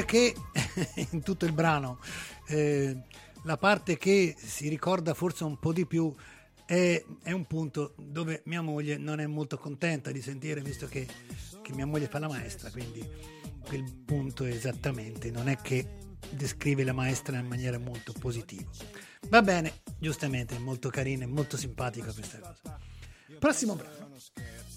dire 0.00 0.04
che 0.04 0.34
in 1.12 1.22
tutto 1.22 1.44
il 1.44 1.52
brano 1.52 1.98
eh, 2.46 2.96
la 3.44 3.56
parte 3.56 3.96
che 3.96 4.34
si 4.36 4.68
ricorda 4.68 5.14
forse 5.14 5.44
un 5.44 5.58
po' 5.58 5.72
di 5.72 5.86
più 5.86 6.14
è, 6.66 7.02
è, 7.22 7.32
un 7.32 7.46
punto 7.46 7.94
dove 7.96 8.42
mia 8.44 8.62
moglie 8.62 8.96
non 8.96 9.18
è 9.18 9.26
molto 9.26 9.58
contenta 9.58 10.12
di 10.12 10.22
sentire, 10.22 10.60
visto 10.60 10.86
che, 10.86 11.06
che 11.62 11.72
mia 11.72 11.86
moglie 11.86 12.06
fa 12.06 12.20
la 12.20 12.28
maestra, 12.28 12.70
quindi 12.70 13.04
quel 13.60 13.92
punto 14.04 14.44
esattamente 14.44 15.30
non 15.30 15.48
è 15.48 15.56
che 15.56 15.98
descrive 16.30 16.84
la 16.84 16.92
maestra 16.92 17.38
in 17.38 17.46
maniera 17.46 17.78
molto 17.78 18.12
positiva. 18.12 18.70
Va 19.28 19.42
bene, 19.42 19.80
giustamente, 19.98 20.56
è 20.56 20.58
molto 20.58 20.90
carina 20.90 21.24
e 21.24 21.26
molto 21.26 21.56
simpatica 21.56 22.12
questa 22.12 22.38
cosa. 22.38 22.78
Prossimo 23.38 23.74
brano. 23.74 24.08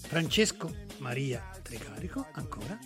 Francesco 0.06 0.74
Maria 0.98 1.48
Tricarico, 1.62 2.26
ancora, 2.32 2.78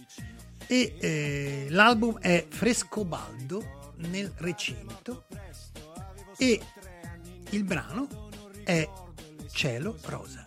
e 0.68 0.94
eh, 1.00 1.66
l'album 1.70 2.18
è 2.18 2.46
Frescobaldo 2.46 3.92
nel 3.96 4.32
recinto 4.36 5.24
e 6.36 6.60
il 7.50 7.64
brano 7.64 8.06
è 8.62 8.86
Cielo 9.50 9.96
Rosa. 10.04 10.44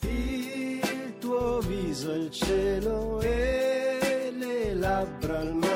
Il 0.00 1.18
tuo 1.18 1.60
viso, 1.60 2.12
il 2.12 2.30
cielo 2.30 3.20
e 3.20 4.32
le 4.36 4.74
labbra 4.74 5.40
al 5.40 5.54
mare 5.54 5.71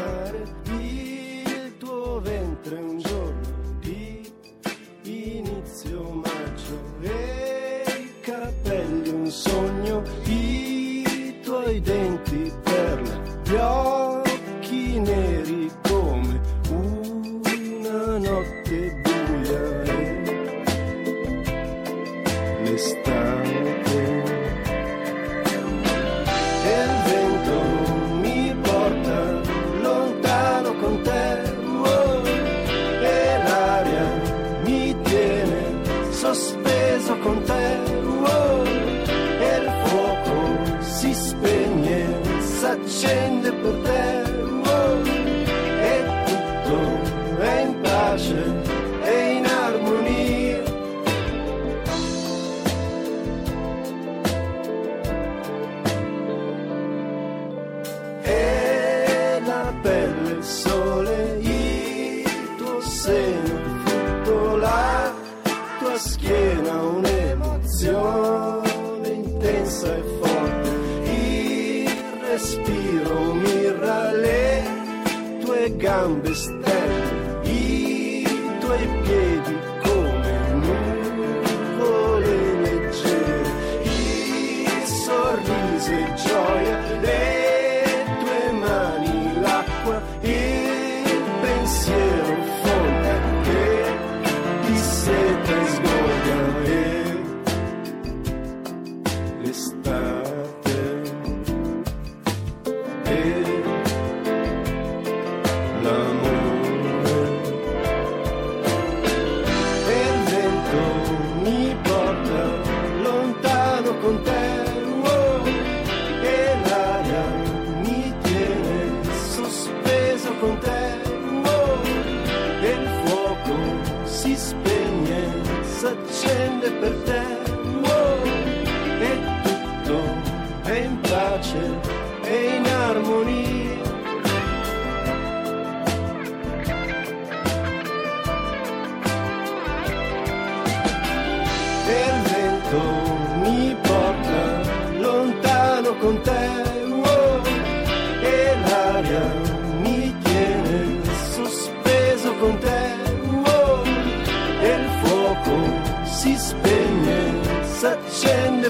si 124.36 124.48
spegne, 124.48 125.32
s'accende 125.62 126.70
per 126.72 126.94
te. 127.04 127.15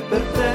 Per 0.08 0.45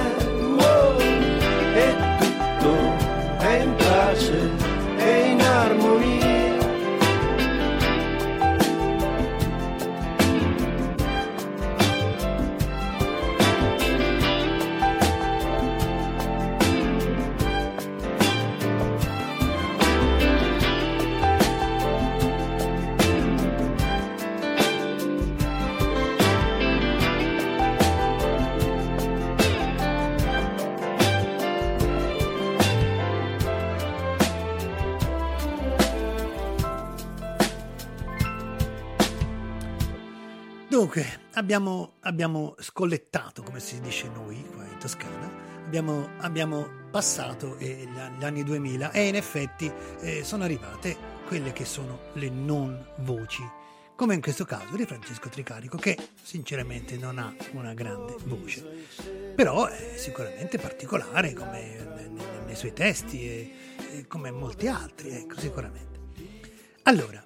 abbiamo, 41.41 41.93
abbiamo 42.01 42.55
scollettato, 42.59 43.41
come 43.41 43.59
si 43.59 43.79
dice 43.81 44.07
noi 44.09 44.45
qua 44.53 44.63
in 44.63 44.77
Toscana, 44.77 45.29
abbiamo, 45.65 46.09
abbiamo 46.19 46.67
passato 46.91 47.57
eh, 47.57 47.87
gli, 48.17 48.23
anni 48.23 48.43
2000 48.43 48.91
e 48.91 49.07
in 49.07 49.15
effetti 49.15 49.71
eh, 50.01 50.23
sono 50.23 50.43
arrivate 50.43 50.95
quelle 51.27 51.51
che 51.51 51.65
sono 51.65 52.11
le 52.13 52.29
non 52.29 52.85
voci, 52.97 53.43
come 53.95 54.13
in 54.13 54.21
questo 54.21 54.45
caso 54.45 54.75
di 54.75 54.85
Francesco 54.85 55.29
Tricarico, 55.29 55.77
che 55.77 55.97
sinceramente 56.21 56.95
non 56.97 57.17
ha 57.17 57.33
una 57.53 57.73
grande 57.73 58.15
voce, 58.25 58.63
però 59.35 59.65
è 59.65 59.93
sicuramente 59.95 60.59
particolare 60.59 61.33
come 61.33 61.87
nei, 61.95 62.21
nei 62.45 62.55
suoi 62.55 62.73
testi 62.73 63.27
e, 63.27 63.53
e 63.93 64.07
come 64.07 64.29
molti 64.29 64.67
altri, 64.67 65.09
ecco, 65.09 65.39
sicuramente. 65.39 65.99
Allora, 66.83 67.23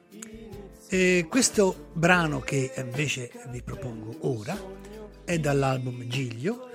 eh, 0.95 1.27
questo 1.27 1.89
brano 1.91 2.39
che 2.39 2.71
invece 2.77 3.29
vi 3.49 3.61
propongo 3.61 4.15
ora 4.21 4.57
è 5.25 5.37
dall'album 5.39 6.07
Giglio 6.07 6.69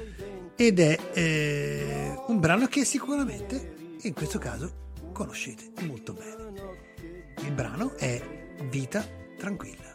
ed 0.57 0.79
è 0.79 0.99
eh, 1.15 2.15
un 2.27 2.39
brano 2.39 2.67
che 2.67 2.85
sicuramente 2.85 3.97
in 4.03 4.13
questo 4.13 4.39
caso 4.39 4.89
conoscete 5.13 5.73
molto 5.87 6.13
bene. 6.13 6.53
Il 7.45 7.53
brano 7.53 7.97
è 7.97 8.21
Vita 8.69 9.03
tranquilla. 9.39 9.90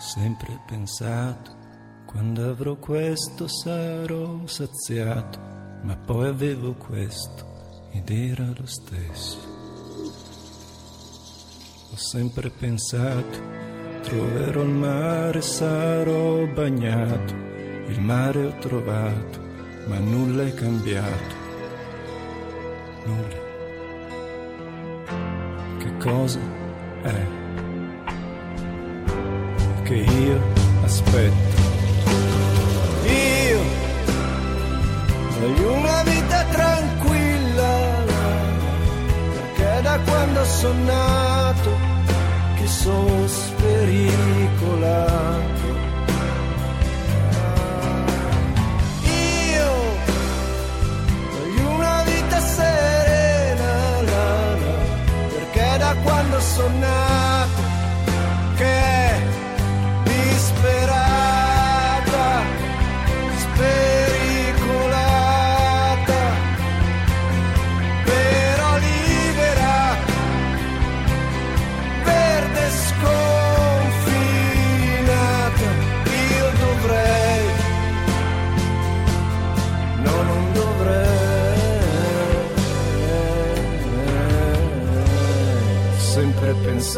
Sempre 0.00 0.58
pensato, 0.66 1.58
quando 2.06 2.48
avrò 2.48 2.74
questo 2.76 3.46
sarò 3.46 4.46
saziato, 4.46 5.38
ma 5.82 5.94
poi 5.96 6.28
avevo 6.28 6.72
questo 6.74 7.88
ed 7.92 8.10
era 8.10 8.46
lo 8.46 8.66
stesso. 8.66 9.38
Ho 11.92 11.96
sempre 11.96 12.50
pensato, 12.50 13.38
troverò 14.02 14.62
il 14.62 14.70
mare, 14.70 15.42
sarò 15.42 16.46
bagnato, 16.46 17.34
il 17.34 18.00
mare 18.00 18.46
ho 18.46 18.58
trovato, 18.58 19.38
ma 19.86 19.98
nulla 19.98 20.44
è 20.44 20.54
cambiato. 20.54 21.34
Nulla. 23.04 23.48
Che 25.78 25.96
cosa 25.98 26.40
è? 27.02 27.39
Che 29.90 29.96
io 29.96 30.38
aspetto. 30.84 31.58
Io 33.06 33.60
voglio 35.40 35.72
una 35.72 36.02
vita 36.04 36.44
tranquilla, 36.44 37.74
perché 39.34 39.82
da 39.82 39.98
quando 40.06 40.44
sono 40.44 40.84
nato 40.84 41.70
che 42.54 42.66
sono 42.68 43.26
spericolato. 43.26 44.78
Io 49.02 49.70
voglio 51.32 51.68
una 51.68 52.02
vita 52.04 52.40
serena, 52.40 53.74
perché 55.34 55.78
da 55.78 55.96
quando 56.04 56.40
sono 56.40 56.78
nato 56.78 57.09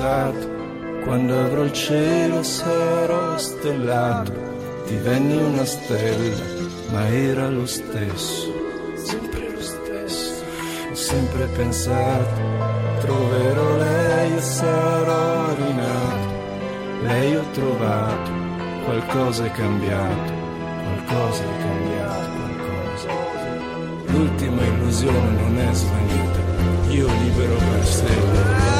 pensato 0.02 0.50
quando 1.04 1.38
avrò 1.38 1.62
il 1.62 1.72
cielo 1.72 2.42
sarò 2.42 3.38
stellato, 3.38 4.32
divenni 4.86 5.36
una 5.36 5.64
stella, 5.64 6.44
ma 6.90 7.08
era 7.08 7.48
lo 7.48 7.66
stesso, 7.66 8.52
sempre 8.94 9.50
lo 9.50 9.60
stesso. 9.60 10.42
Ho 10.90 10.94
sempre 10.94 11.46
pensato, 11.56 12.40
troverò 13.00 13.76
lei 13.76 14.36
e 14.36 14.40
sarò 14.40 15.54
rinato. 15.54 16.30
Lei 17.02 17.36
ho 17.36 17.44
trovato, 17.52 18.30
qualcosa 18.84 19.44
è 19.44 19.50
cambiato, 19.52 20.32
qualcosa 20.82 21.42
è 21.42 21.58
cambiato, 21.60 22.30
qualcosa. 22.38 23.08
L'ultima 24.06 24.62
illusione 24.62 25.30
non 25.30 25.58
è 25.58 25.72
svanita, 25.72 26.38
io 26.90 27.06
libero 27.06 27.54
per 27.54 27.86
sempre. 27.86 28.71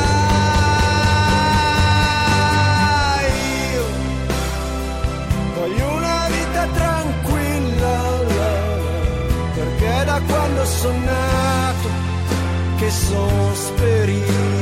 Quando 10.26 10.64
sono 10.64 10.98
nato 11.04 11.88
che 12.78 12.90
sono 12.90 13.54
spericolato. 13.54 14.52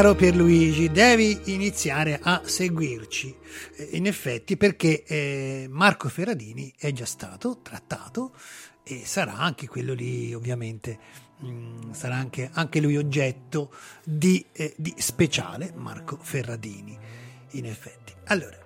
Caro 0.00 0.14
Pierluigi, 0.14 0.90
devi 0.90 1.38
iniziare 1.52 2.18
a 2.22 2.40
seguirci, 2.42 3.36
eh, 3.76 3.88
in 3.92 4.06
effetti 4.06 4.56
perché 4.56 5.04
eh, 5.04 5.66
Marco 5.68 6.08
Ferradini 6.08 6.72
è 6.78 6.90
già 6.90 7.04
stato 7.04 7.58
trattato 7.60 8.32
e 8.82 9.02
sarà 9.04 9.34
anche 9.34 9.68
quello 9.68 9.92
lì 9.92 10.32
ovviamente, 10.32 10.98
mm, 11.44 11.90
sarà 11.90 12.14
anche, 12.14 12.48
anche, 12.50 12.80
lui 12.80 12.96
oggetto 12.96 13.74
di, 14.02 14.42
eh, 14.52 14.72
di, 14.78 14.94
speciale 14.96 15.70
Marco 15.76 16.16
Ferradini, 16.18 16.98
in 17.50 17.66
effetti. 17.66 18.14
Allora, 18.28 18.56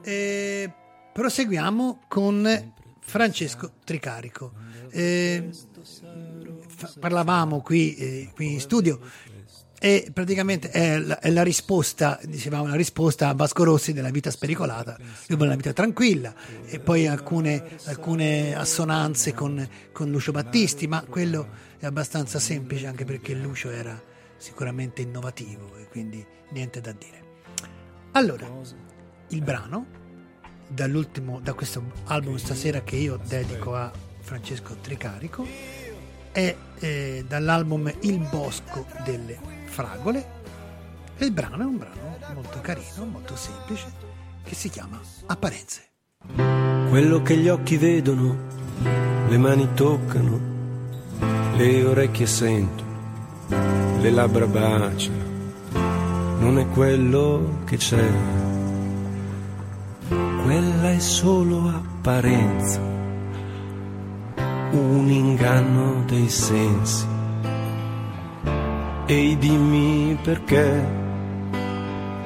eh, 0.00 0.72
proseguiamo 1.12 2.04
con 2.08 2.72
Francesco 3.00 3.72
Tricarico. 3.84 4.52
Eh, 4.88 5.50
parlavamo 6.98 7.60
qui, 7.60 8.30
qui 8.34 8.52
in 8.54 8.60
studio 8.60 9.00
e 9.78 10.10
praticamente 10.12 10.70
è 10.70 10.98
la, 10.98 11.18
è 11.20 11.30
la, 11.30 11.42
risposta, 11.42 12.18
dicevamo, 12.24 12.64
una 12.64 12.76
risposta 12.76 13.28
a 13.28 13.34
Vasco 13.34 13.64
Rossi 13.64 13.92
della 13.92 14.10
vita 14.10 14.30
spericolata, 14.30 14.96
lui 14.98 15.36
vuole 15.36 15.46
una 15.46 15.56
vita 15.56 15.72
tranquilla 15.72 16.34
e 16.64 16.78
poi 16.80 17.06
alcune, 17.06 17.62
alcune 17.84 18.54
assonanze 18.54 19.34
con, 19.34 19.66
con, 19.92 20.10
Lucio 20.10 20.32
Battisti, 20.32 20.86
ma 20.86 21.04
quello 21.08 21.48
è 21.78 21.84
abbastanza 21.84 22.38
semplice 22.38 22.86
anche 22.86 23.04
perché 23.04 23.34
Lucio 23.34 23.70
era 23.70 24.00
sicuramente 24.38 25.02
innovativo 25.02 25.76
e 25.76 25.88
quindi 25.88 26.24
niente 26.50 26.80
da 26.80 26.92
dire. 26.92 27.24
Allora, 28.12 28.50
il 29.28 29.42
brano 29.42 29.86
dall'ultimo, 30.68 31.38
da 31.40 31.52
questo 31.52 31.84
album 32.06 32.36
stasera 32.36 32.80
che 32.82 32.96
io 32.96 33.20
dedico 33.26 33.74
a 33.74 33.92
Francesco 34.20 34.76
Tricarico 34.80 35.46
è 36.32 36.54
eh, 36.78 37.24
dall'album 37.26 37.92
Il 38.00 38.18
Bosco 38.30 38.86
delle 39.04 39.55
fragole 39.76 40.24
e 41.18 41.26
il 41.26 41.32
brano 41.32 41.62
è 41.62 41.66
un 41.66 41.76
brano 41.76 42.16
molto 42.32 42.62
carino, 42.62 43.04
molto 43.04 43.36
semplice, 43.36 43.92
che 44.42 44.54
si 44.54 44.70
chiama 44.70 44.98
Apparenze. 45.26 45.82
Quello 46.88 47.20
che 47.20 47.36
gli 47.36 47.48
occhi 47.48 47.76
vedono, 47.76 48.36
le 49.28 49.36
mani 49.36 49.68
toccano, 49.74 50.40
le 51.56 51.84
orecchie 51.84 52.26
sentono, 52.26 54.00
le 54.00 54.10
labbra 54.10 54.46
baciano, 54.46 55.24
non 56.38 56.58
è 56.58 56.66
quello 56.70 57.60
che 57.66 57.76
c'è. 57.76 58.10
Quella 60.08 60.90
è 60.90 60.98
solo 61.00 61.68
apparenza, 61.68 62.80
un 64.70 65.06
inganno 65.10 66.02
dei 66.06 66.30
sensi 66.30 67.14
Ehi 69.08 69.38
dimmi 69.38 70.18
perché 70.20 70.84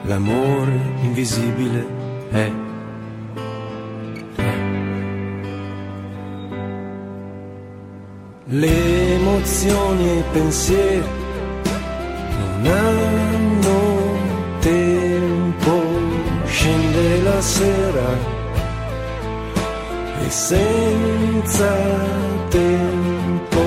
l'amore 0.05 0.81
invisibile 1.03 1.87
è. 2.31 2.51
Le 8.47 9.15
emozioni 9.15 10.09
e 10.09 10.19
i 10.21 10.25
pensieri 10.33 11.09
non 12.39 12.73
hanno 12.73 13.81
tempo, 14.61 15.83
scende 16.47 17.23
la 17.23 17.41
sera 17.43 18.09
e 20.25 20.31
senza 20.31 21.77
tempo 22.49 23.61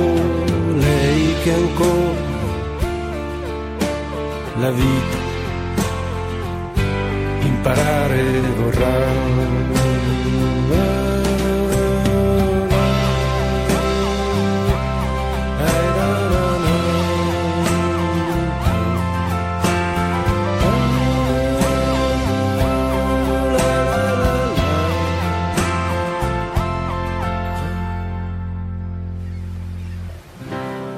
lei 0.78 1.34
che 1.43 1.53
ancora 1.53 2.22
la 4.60 4.70
vita, 4.72 5.18
imparare 7.41 8.41
vorrà. 8.58 9.32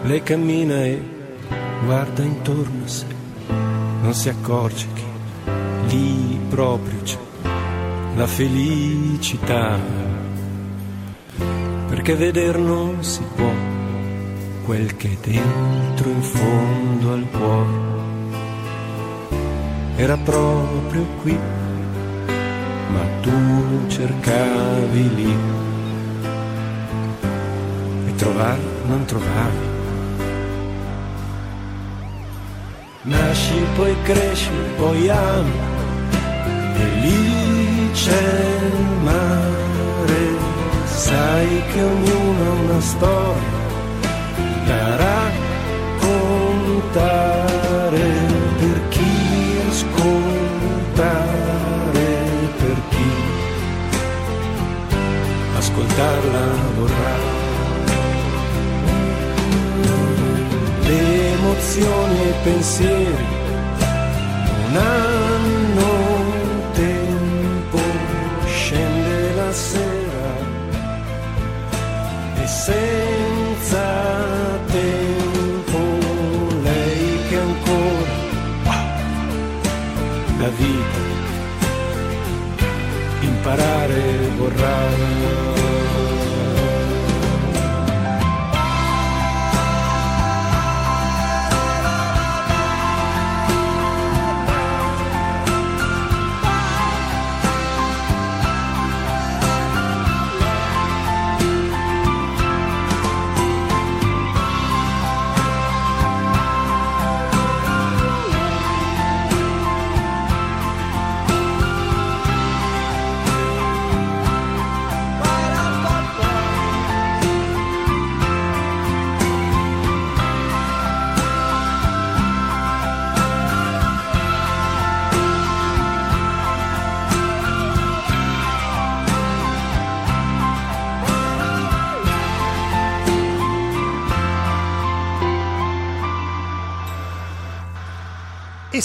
Lei 0.04 0.22
cammina 0.22 0.86
e 0.86 1.02
guarda 1.84 2.22
intorno 2.22 2.84
a 2.84 2.88
sé 2.88 3.15
non 4.06 4.14
si 4.14 4.30
accorge 4.30 4.86
che 4.94 5.04
lì 5.88 6.40
proprio 6.48 7.02
c'è 7.02 7.18
la 8.16 8.28
felicità, 8.28 9.80
perché 11.88 12.14
veder 12.16 12.60
non 12.60 13.04
si 13.04 13.24
può 13.36 13.52
quel 14.64 14.96
che 14.96 15.10
è 15.10 15.28
dentro 15.28 16.10
in 16.10 16.22
fondo 16.22 17.14
al 17.14 17.28
cuore. 17.32 17.94
Era 19.96 20.18
proprio 20.18 21.06
qui, 21.24 21.40
ma 22.92 23.06
tu 23.22 23.88
cercavi 23.88 25.16
lì. 25.16 25.36
E 28.08 28.16
trovare 28.16 28.62
non 28.86 29.04
trovavi 29.06 29.75
Nasci, 33.06 33.54
poi 33.76 33.96
cresci, 34.02 34.50
poi 34.78 35.10
ami. 35.10 35.52
E 36.76 36.86
lì 37.02 37.92
il 37.92 37.92
mare. 39.04 40.24
Sai 40.86 41.62
che 41.72 41.84
ognuno 41.84 42.44
ha 42.44 42.54
una 42.64 42.82
storia 42.82 43.64
da 44.66 44.96
raccontare. 44.96 46.14
Per 48.58 48.88
chi 48.90 49.12
ascoltare, 49.70 51.08
per 52.58 52.78
chi 52.90 53.10
ascoltarla 55.58 56.65
emozioni 61.76 62.22
e 62.22 62.34
pensieri. 62.44 63.26
Non 64.72 64.78
hanno 64.78 65.15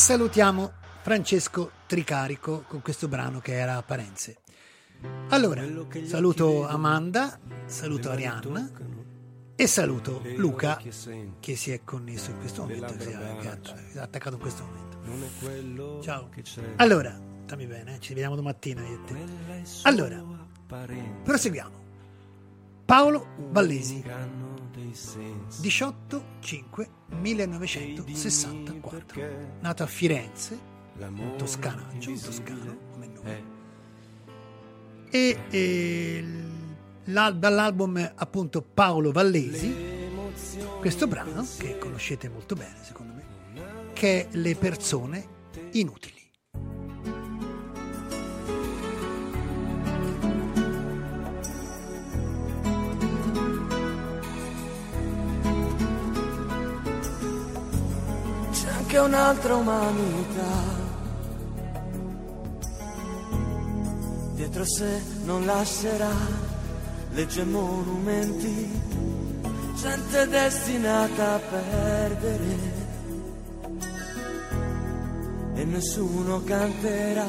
salutiamo 0.01 0.73
Francesco 1.03 1.71
Tricarico 1.87 2.65
con 2.67 2.81
questo 2.81 3.07
brano 3.07 3.41
che 3.41 3.53
era 3.53 3.77
Apparenze. 3.77 4.39
Allora, 5.29 5.63
saluto 6.05 6.67
Amanda, 6.67 7.39
saluto 7.67 8.11
Arianna 8.11 8.71
E 9.55 9.67
saluto 9.67 10.23
Luca 10.37 10.81
che 11.39 11.55
si 11.55 11.71
è 11.71 11.85
connesso 11.85 12.31
in 12.31 12.39
questo 12.39 12.63
momento, 12.63 12.99
si 12.99 13.11
è 13.11 13.99
attaccato 13.99 14.37
in 14.37 14.41
questo 14.41 14.65
momento. 14.65 16.03
Ciao. 16.03 16.31
Allora, 16.77 17.21
stammi 17.45 17.67
bene, 17.67 17.97
eh? 17.97 18.01
ci 18.01 18.15
vediamo 18.15 18.37
domattina 18.37 18.81
io 18.81 18.95
e 18.95 19.05
te. 19.05 19.17
Allora, 19.83 20.25
proseguiamo. 21.25 21.79
Paolo 22.87 23.27
Vallesi 23.51 24.03
18 25.61 26.25
5 26.41 26.89
1964 27.09 29.23
nato 29.61 29.83
a 29.83 29.87
Firenze 29.87 30.68
toscanaggio 31.37 32.12
toscano 32.12 32.79
come 32.93 33.07
nome. 33.07 33.59
E, 35.11 35.39
e 35.51 36.25
dall'album 37.05 38.12
appunto 38.14 38.62
Paolo 38.62 39.11
Vallesi 39.11 39.75
questo 40.79 41.09
brano 41.09 41.45
che 41.59 41.77
conoscete 41.79 42.29
molto 42.29 42.55
bene 42.55 42.77
secondo 42.83 43.14
me 43.14 43.25
che 43.93 44.29
è 44.29 44.37
Le 44.37 44.55
persone 44.55 45.27
inutili 45.73 46.20
un'altra 59.01 59.57
umanità 59.57 60.89
dietro 64.35 64.65
sé 64.65 65.03
non 65.25 65.45
lascerà 65.45 66.09
legge 67.13 67.45
monumenti, 67.45 68.71
gente 69.77 70.29
destinata 70.29 71.35
a 71.35 71.39
perdere. 71.39 72.79
E 75.55 75.65
nessuno 75.65 76.43
canterà 76.43 77.27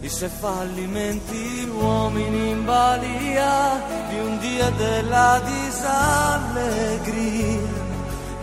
i 0.00 0.08
suoi 0.08 0.30
fallimenti, 0.30 1.68
uomini 1.72 2.50
in 2.50 2.64
balia 2.64 3.82
di 4.08 4.18
un 4.18 4.38
Dio 4.38 4.70
della 4.70 5.40
disallegria 5.44 6.98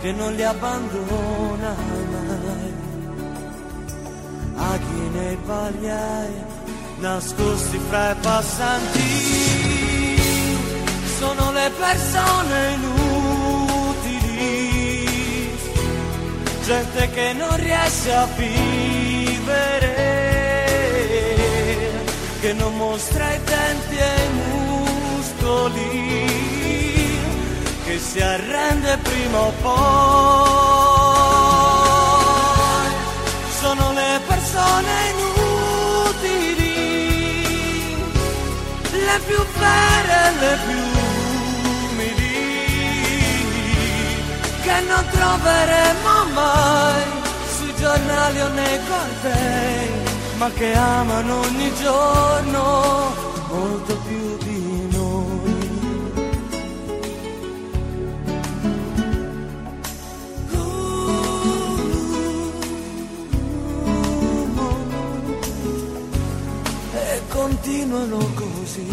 che 0.00 0.12
non 0.12 0.32
li 0.34 0.44
abbandona 0.44 1.74
mai. 2.10 2.17
Nei 5.12 5.36
pagliai 5.36 6.44
nascosti 6.98 7.78
fra 7.88 8.10
i 8.10 8.14
passanti 8.20 9.46
sono 11.18 11.50
le 11.52 11.70
persone 11.76 12.74
inutili, 12.74 14.28
gente 16.64 17.10
che 17.10 17.32
non 17.32 17.56
riesce 17.56 18.12
a 18.14 18.26
vivere, 18.36 19.94
che 22.40 22.52
non 22.52 22.76
mostra 22.76 23.32
i 23.32 23.40
denti 23.44 23.96
e 23.96 24.24
i 24.24 24.30
muscoli, 25.16 25.96
che 27.84 27.98
si 27.98 28.20
arrende 28.20 28.98
prima 29.02 29.38
o 29.40 29.52
poi. 29.62 31.08
Sono 34.58 34.92
inutili, 35.12 36.74
le 38.90 39.16
più 39.24 39.40
vere, 39.60 40.18
le 40.40 40.54
più 40.66 40.82
che 44.64 44.76
non 44.88 45.04
troveremo 45.10 46.12
mai 46.34 47.04
sui 47.56 47.72
giornali 47.76 48.40
o 48.40 48.48
nei 48.48 48.78
cortei, 48.88 49.90
ma 50.38 50.50
che 50.50 50.74
amano 50.74 51.40
ogni 51.40 51.72
giorno 51.76 53.14
molto 53.48 53.96
più 54.08 54.36
di 54.38 54.58
noi. 54.60 54.67
Continuano 67.98 68.30
così 68.34 68.86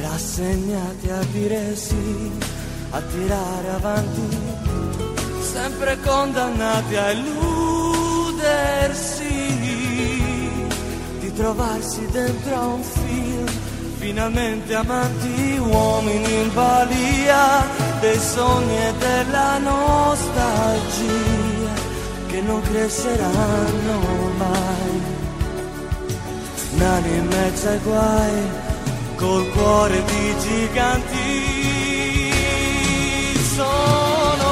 rassegnati 0.00 1.10
a 1.10 1.24
dire 1.32 1.76
sì, 1.76 2.32
a 2.90 3.00
tirare 3.00 3.68
avanti, 3.70 4.36
sempre 5.40 5.98
condannati 6.00 6.96
a 6.96 7.10
illudersi, 7.12 7.44
di 11.20 11.32
trovarsi 11.32 12.04
dentro 12.10 12.54
a 12.54 12.66
un 12.66 12.82
film, 12.82 13.46
finalmente 13.98 14.74
amanti, 14.74 15.58
uomini 15.58 16.42
in 16.42 16.52
balia 16.52 17.64
dei 18.00 18.18
sogni 18.18 18.76
e 18.76 18.92
della 18.98 19.58
nostalgia 19.58 21.04
che 22.26 22.40
non 22.40 22.60
cresceranno 22.62 24.00
mai. 24.36 25.25
Nani 26.78 27.08
in 27.08 27.26
mezzo 27.26 27.68
ai 27.68 27.78
guai 27.78 28.50
col 29.16 29.50
cuore 29.50 30.04
di 30.04 30.34
giganti. 30.38 31.54
Sono 33.54 34.50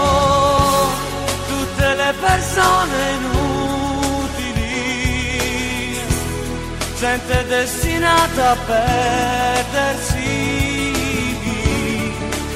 tutte 1.46 1.94
le 1.94 2.14
persone 2.18 3.12
inutili, 3.18 4.62
gente 6.98 7.46
destinata 7.46 8.50
a 8.52 8.56
perdersi, 8.56 10.22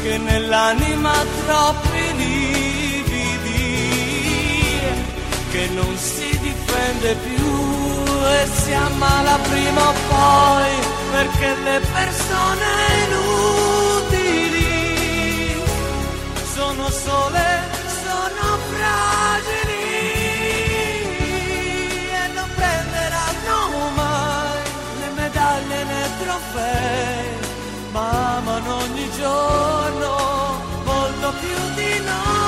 che 0.03 0.16
nell'anima 0.16 1.12
troppi 1.45 2.14
lividi, 2.16 3.19
che 5.51 5.69
non 5.75 5.95
si 5.99 6.39
difende 6.39 7.14
più 7.16 7.77
e 8.31 8.47
si 8.47 8.73
ammala 8.73 9.38
prima 9.49 9.88
o 9.88 9.92
poi 10.09 10.70
perché 11.11 11.55
le 11.62 11.80
persone 11.92 12.66
inutili 13.07 14.38
sono 16.55 16.90
sole, 16.90 17.46
sono 18.03 18.59
fragili 18.70 19.86
e 22.11 22.24
non 22.34 22.49
prenderanno 22.55 23.57
mai 23.94 24.62
le 25.01 25.09
medaglie 25.14 25.84
né 25.84 26.03
trofei, 26.20 27.26
ma 27.92 28.36
amano 28.36 28.76
ogni 28.76 29.11
giorno 29.16 30.11
molto 30.84 31.32
più 31.40 31.59
di 31.74 32.01
noi. 32.05 32.47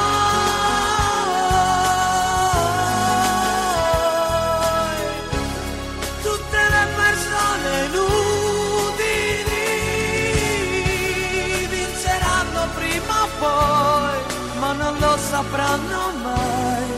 Sapranno 15.41 16.13
mai 16.23 16.89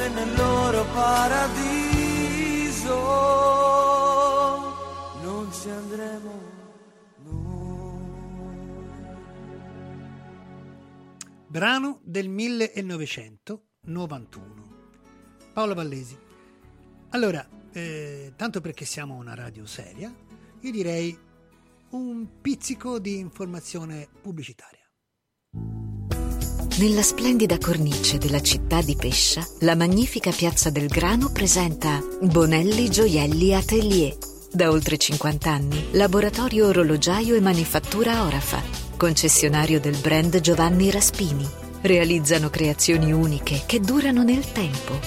e 0.00 0.08
nel 0.10 0.36
loro 0.36 0.84
paradiso 0.92 2.94
non 5.22 5.50
ci 5.50 5.70
andremo 5.70 6.54
Brano 11.46 12.00
del 12.02 12.28
1991. 12.28 14.74
Paolo 15.54 15.72
Vallesi. 15.72 16.18
Allora, 17.10 17.48
eh, 17.72 18.32
tanto 18.36 18.60
perché 18.60 18.84
siamo 18.84 19.14
una 19.14 19.34
radio 19.34 19.64
seria, 19.64 20.14
io 20.60 20.70
direi 20.70 21.18
un 21.92 22.40
pizzico 22.42 22.98
di 22.98 23.16
informazione 23.16 24.06
pubblicitaria. 24.20 24.85
Nella 26.78 27.00
splendida 27.00 27.56
cornice 27.56 28.18
della 28.18 28.42
città 28.42 28.82
di 28.82 28.96
Pescia, 28.96 29.42
la 29.60 29.74
magnifica 29.74 30.30
Piazza 30.30 30.68
del 30.68 30.88
Grano 30.88 31.30
presenta 31.30 32.04
Bonelli 32.20 32.90
Gioielli 32.90 33.54
Atelier. 33.54 34.14
Da 34.52 34.70
oltre 34.70 34.98
50 34.98 35.50
anni, 35.50 35.86
laboratorio 35.92 36.66
orologiaio 36.66 37.34
e 37.34 37.40
manifattura 37.40 38.24
Orafa, 38.24 38.62
concessionario 38.98 39.80
del 39.80 39.96
brand 39.96 40.38
Giovanni 40.40 40.90
Raspini. 40.90 41.48
Realizzano 41.80 42.50
creazioni 42.50 43.10
uniche 43.10 43.62
che 43.64 43.80
durano 43.80 44.22
nel 44.22 44.52
tempo. 44.52 45.00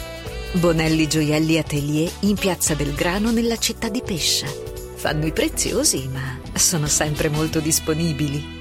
Bonelli 0.54 1.08
Gioielli 1.08 1.60
Atelier 1.60 2.12
in 2.22 2.36
Piazza 2.36 2.74
del 2.74 2.96
Grano 2.96 3.30
nella 3.30 3.58
città 3.58 3.90
di 3.90 4.02
Pescia. 4.04 4.48
Fanno 4.96 5.28
i 5.28 5.32
preziosi, 5.32 6.10
ma 6.12 6.40
sono 6.52 6.88
sempre 6.88 7.30
molto 7.30 7.60
disponibili. 7.60 8.58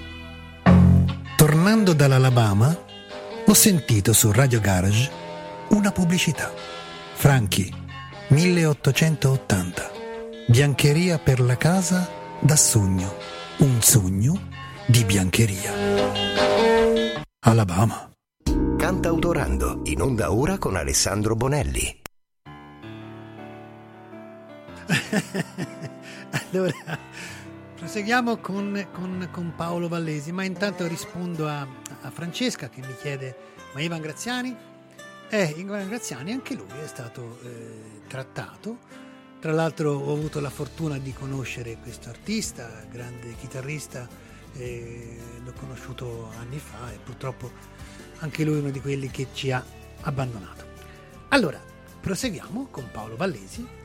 Tornando 1.36 1.94
dall'Alabama, 1.94 2.86
ho 3.50 3.54
sentito 3.54 4.12
su 4.12 4.30
Radio 4.30 4.60
Garage 4.60 5.10
una 5.70 5.90
pubblicità. 5.90 6.52
Franchi, 7.14 7.72
1880. 8.28 9.90
Biancheria 10.46 11.18
per 11.18 11.40
la 11.40 11.56
casa 11.56 12.06
da 12.40 12.56
sogno. 12.56 13.16
Un 13.60 13.80
sogno 13.80 14.48
di 14.86 15.02
biancheria. 15.04 15.72
Alabama. 17.40 18.12
Cantautorando, 18.76 19.80
in 19.84 20.02
onda 20.02 20.30
ora 20.30 20.58
con 20.58 20.76
Alessandro 20.76 21.34
Bonelli. 21.34 22.02
allora, 26.50 26.98
proseguiamo 27.78 28.38
con, 28.38 28.88
con, 28.92 29.28
con, 29.30 29.54
Paolo 29.54 29.86
Vallesi, 29.86 30.32
ma 30.32 30.42
intanto 30.42 30.88
rispondo 30.88 31.46
a, 31.46 31.66
a, 32.02 32.10
Francesca 32.10 32.68
che 32.68 32.80
mi 32.80 32.94
chiede, 33.00 33.36
ma 33.72 33.80
Ivan 33.80 34.00
Graziani? 34.00 34.54
Eh, 35.30 35.54
Ivan 35.56 35.86
Graziani 35.86 36.32
anche 36.32 36.54
lui 36.54 36.66
è 36.82 36.86
stato 36.88 37.38
eh, 37.44 38.00
trattato, 38.08 38.78
tra 39.38 39.52
l'altro 39.52 39.92
ho 39.92 40.12
avuto 40.12 40.40
la 40.40 40.50
fortuna 40.50 40.98
di 40.98 41.12
conoscere 41.12 41.78
questo 41.80 42.08
artista, 42.08 42.68
grande 42.90 43.36
chitarrista, 43.36 44.08
eh, 44.54 45.16
l'ho 45.44 45.52
conosciuto 45.52 46.30
anni 46.40 46.58
fa 46.58 46.92
e 46.92 46.98
purtroppo 47.02 47.50
anche 48.18 48.44
lui 48.44 48.56
è 48.56 48.60
uno 48.60 48.70
di 48.70 48.80
quelli 48.80 49.08
che 49.08 49.28
ci 49.32 49.52
ha 49.52 49.64
abbandonato. 50.00 50.64
Allora, 51.28 51.62
proseguiamo 52.00 52.66
con 52.70 52.88
Paolo 52.90 53.14
Vallesi 53.14 53.76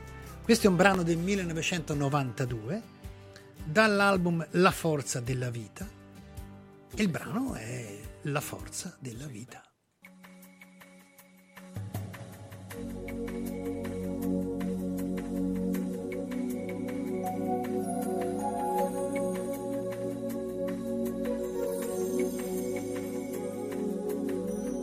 questo 0.44 0.66
è 0.66 0.68
un 0.68 0.76
brano 0.76 1.02
del 1.02 1.16
1992 1.16 2.82
dall'album 3.64 4.46
La 4.52 4.70
forza 4.70 5.20
della 5.20 5.50
vita. 5.50 5.88
Il 6.96 7.08
brano 7.08 7.54
è 7.54 7.98
La 8.22 8.40
forza 8.40 8.96
della 8.98 9.26
vita. 9.26 9.62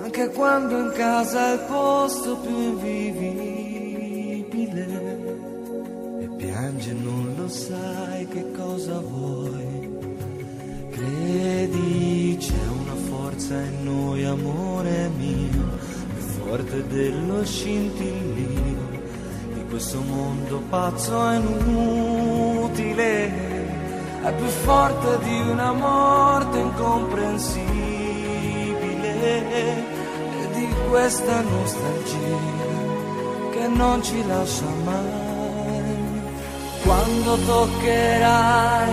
Anche 0.04 0.30
quando 0.30 0.78
in 0.78 0.92
casa 0.94 1.50
è 1.50 1.54
il 1.54 1.60
posto 1.66 2.36
più 2.36 2.56
invivibile 2.56 4.86
e 6.20 6.28
piange 6.36 6.92
non 6.92 7.34
lo 7.36 7.48
sai 7.48 8.28
che 8.28 8.52
cosa 8.52 9.00
vuoi. 9.00 9.96
Credi 10.90 12.36
c'è 12.38 12.66
una 12.80 12.94
forza 12.94 13.60
in 13.60 13.82
noi, 13.84 14.24
amore 14.24 15.10
mio, 15.16 15.76
più 16.14 16.22
forte 16.40 16.86
dello 16.86 17.44
scintillio 17.44 18.86
questo 19.68 20.00
mondo 20.00 20.62
pazzo 20.70 21.30
e 21.30 21.36
inutile 21.36 23.47
è 24.28 24.32
più 24.34 24.46
forte 24.46 25.18
di 25.24 25.40
una 25.40 25.72
morte 25.72 26.58
incomprensibile 26.58 29.50
e 29.50 29.82
di 30.52 30.68
questa 30.90 31.40
nostalgia 31.40 32.36
che 33.52 33.66
non 33.68 34.02
ci 34.02 34.26
lascia 34.26 34.66
mai. 34.84 36.20
Quando 36.84 37.38
toccherai 37.46 38.92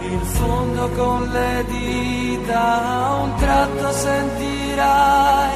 il 0.00 0.20
fondo 0.38 0.88
con 0.90 1.28
le 1.30 1.64
dita, 1.68 2.82
a 2.82 3.14
un 3.22 3.32
tratto 3.36 3.92
sentirai 3.92 5.52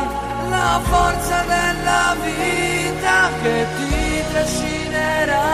la 0.49 0.81
forza 0.83 1.43
della 1.43 2.15
vita 2.25 3.31
che 3.43 3.67
ti 3.77 4.23
trascinerà 4.33 5.47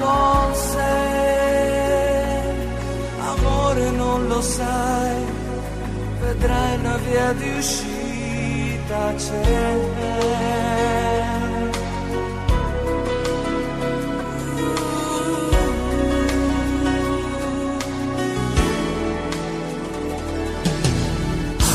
con 0.00 0.54
lo 4.38 4.44
sai, 4.44 5.24
vedrai 6.20 6.78
una 6.78 6.96
via 6.98 7.32
di 7.32 7.48
uscita 7.58 9.12
c'è. 9.16 9.74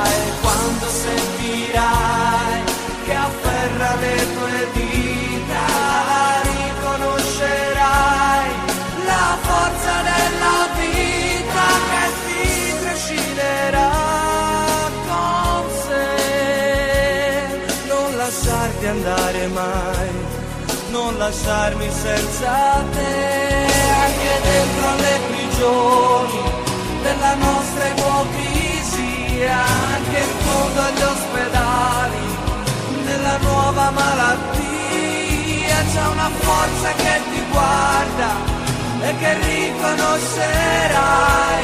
E 0.05 0.31
quando 0.41 0.87
sentirai 0.87 2.63
che 3.05 3.13
afferra 3.13 3.95
le 3.95 4.27
tue 4.33 4.67
dita, 4.73 5.65
riconoscerai 6.43 8.49
la 9.05 9.37
forza 9.41 10.01
della 10.09 10.67
vita 10.79 11.67
che 11.91 12.05
ti 12.25 12.43
trascinerà. 12.81 13.91
lasciarti 18.15 18.85
andare 18.87 19.47
mai, 19.47 20.11
non 20.91 21.17
lasciarmi 21.17 21.89
senza 21.91 22.83
te, 22.93 23.52
anche 24.03 24.35
dentro 24.41 24.95
le 24.95 25.19
prigioni 25.31 26.41
della 27.03 27.35
nostra 27.35 27.87
ipocrisia, 27.87 29.63
anche 29.95 30.17
in 30.17 30.33
fondo 30.45 30.81
agli 30.81 31.01
ospedali 31.01 32.25
della 33.05 33.37
nuova 33.37 33.91
malattia, 33.91 35.83
c'è 35.91 36.05
una 36.07 36.29
forza 36.39 36.91
che 36.93 37.21
ti 37.31 37.41
guarda 37.49 38.51
e 39.03 39.15
che 39.17 39.33
riconoscerai, 39.33 41.63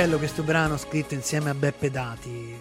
bello 0.00 0.18
questo 0.18 0.44
brano 0.44 0.76
scritto 0.76 1.14
insieme 1.14 1.50
a 1.50 1.54
Beppe 1.54 1.90
Dati, 1.90 2.54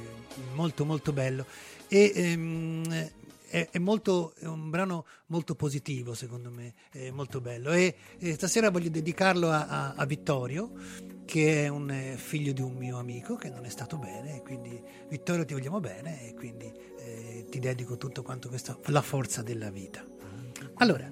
molto 0.56 0.86
molto 0.86 1.14
bello. 1.14 1.46
E, 1.88 2.12
ehm, 2.16 3.12
è, 3.48 3.70
è, 3.70 3.78
molto, 3.78 4.34
è, 4.40 4.46
un 4.48 4.72
brano 4.72 5.06
molto 5.28 5.54
positivo, 5.54 6.16
secondo 6.16 6.50
me, 6.50 6.74
è 6.92 7.12
molto 7.12 7.40
bello. 7.40 7.70
E, 7.74 7.94
e 8.18 8.34
stasera 8.34 8.72
voglio 8.72 8.90
dedicarlo 8.90 9.52
a, 9.52 9.68
a, 9.68 9.94
a, 9.96 10.06
Vittorio, 10.08 10.72
che 11.26 11.66
è 11.66 11.68
un 11.68 11.92
eh, 11.92 12.16
figlio 12.18 12.54
di 12.54 12.64
un 12.64 12.74
mio 12.74 12.98
amico 12.98 13.36
che 13.36 13.52
non 13.52 13.66
è 13.66 13.70
stato 13.70 13.98
bene. 13.98 14.42
Quindi, 14.42 14.82
Vittorio, 15.08 15.46
ti 15.46 15.54
vogliamo 15.54 15.80
bene 15.80 16.30
e 16.30 16.34
quindi 16.34 16.74
eh, 16.98 17.46
ti 17.52 17.60
dedico 17.60 17.98
tutto 17.98 18.24
quanto 18.24 18.50
questa 18.50 18.76
la 18.86 19.04
forza 19.04 19.44
della 19.44 19.70
vita. 19.70 20.04
Allora, 20.78 21.08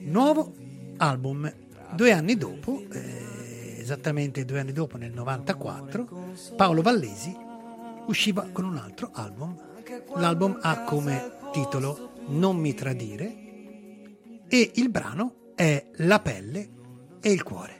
nuovo 0.00 0.52
album, 0.98 1.50
due 1.94 2.12
anni 2.12 2.36
dopo. 2.36 2.84
Eh, 2.92 3.37
esattamente 3.88 4.44
due 4.44 4.60
anni 4.60 4.72
dopo, 4.72 4.98
nel 4.98 5.12
94, 5.12 6.34
Paolo 6.56 6.82
Vallesi 6.82 7.34
usciva 8.06 8.46
con 8.52 8.64
un 8.64 8.76
altro 8.76 9.10
album. 9.14 9.56
L'album 10.16 10.58
ha 10.60 10.82
come 10.82 11.32
titolo 11.52 12.10
Non 12.26 12.56
mi 12.56 12.74
tradire 12.74 13.46
e 14.46 14.72
il 14.74 14.90
brano 14.90 15.52
è 15.54 15.88
La 15.96 16.20
pelle 16.20 16.68
e 17.20 17.30
il 17.30 17.42
cuore. 17.42 17.77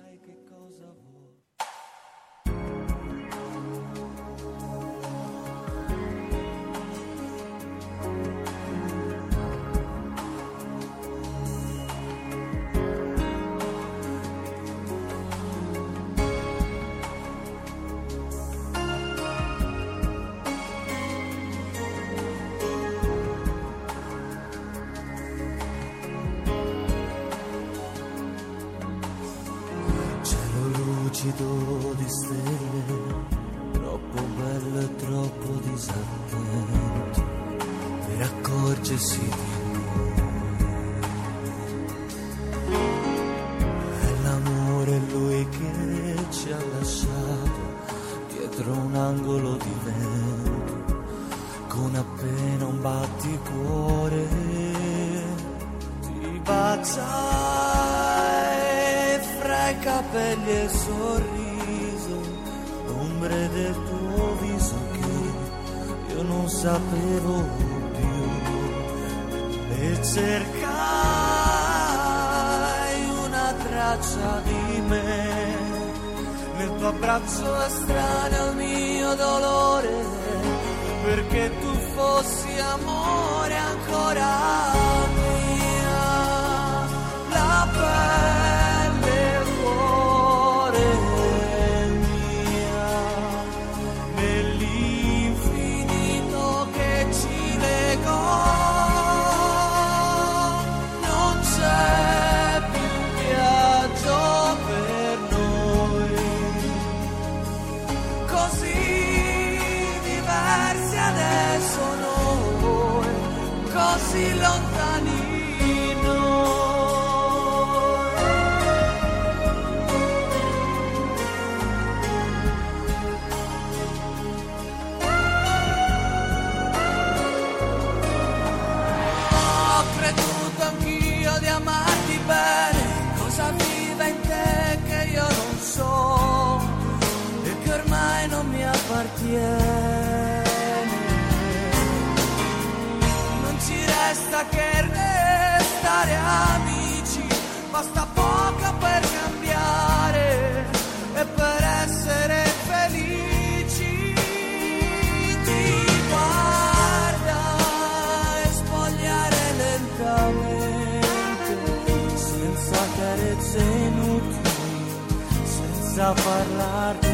Not. 166.46 167.07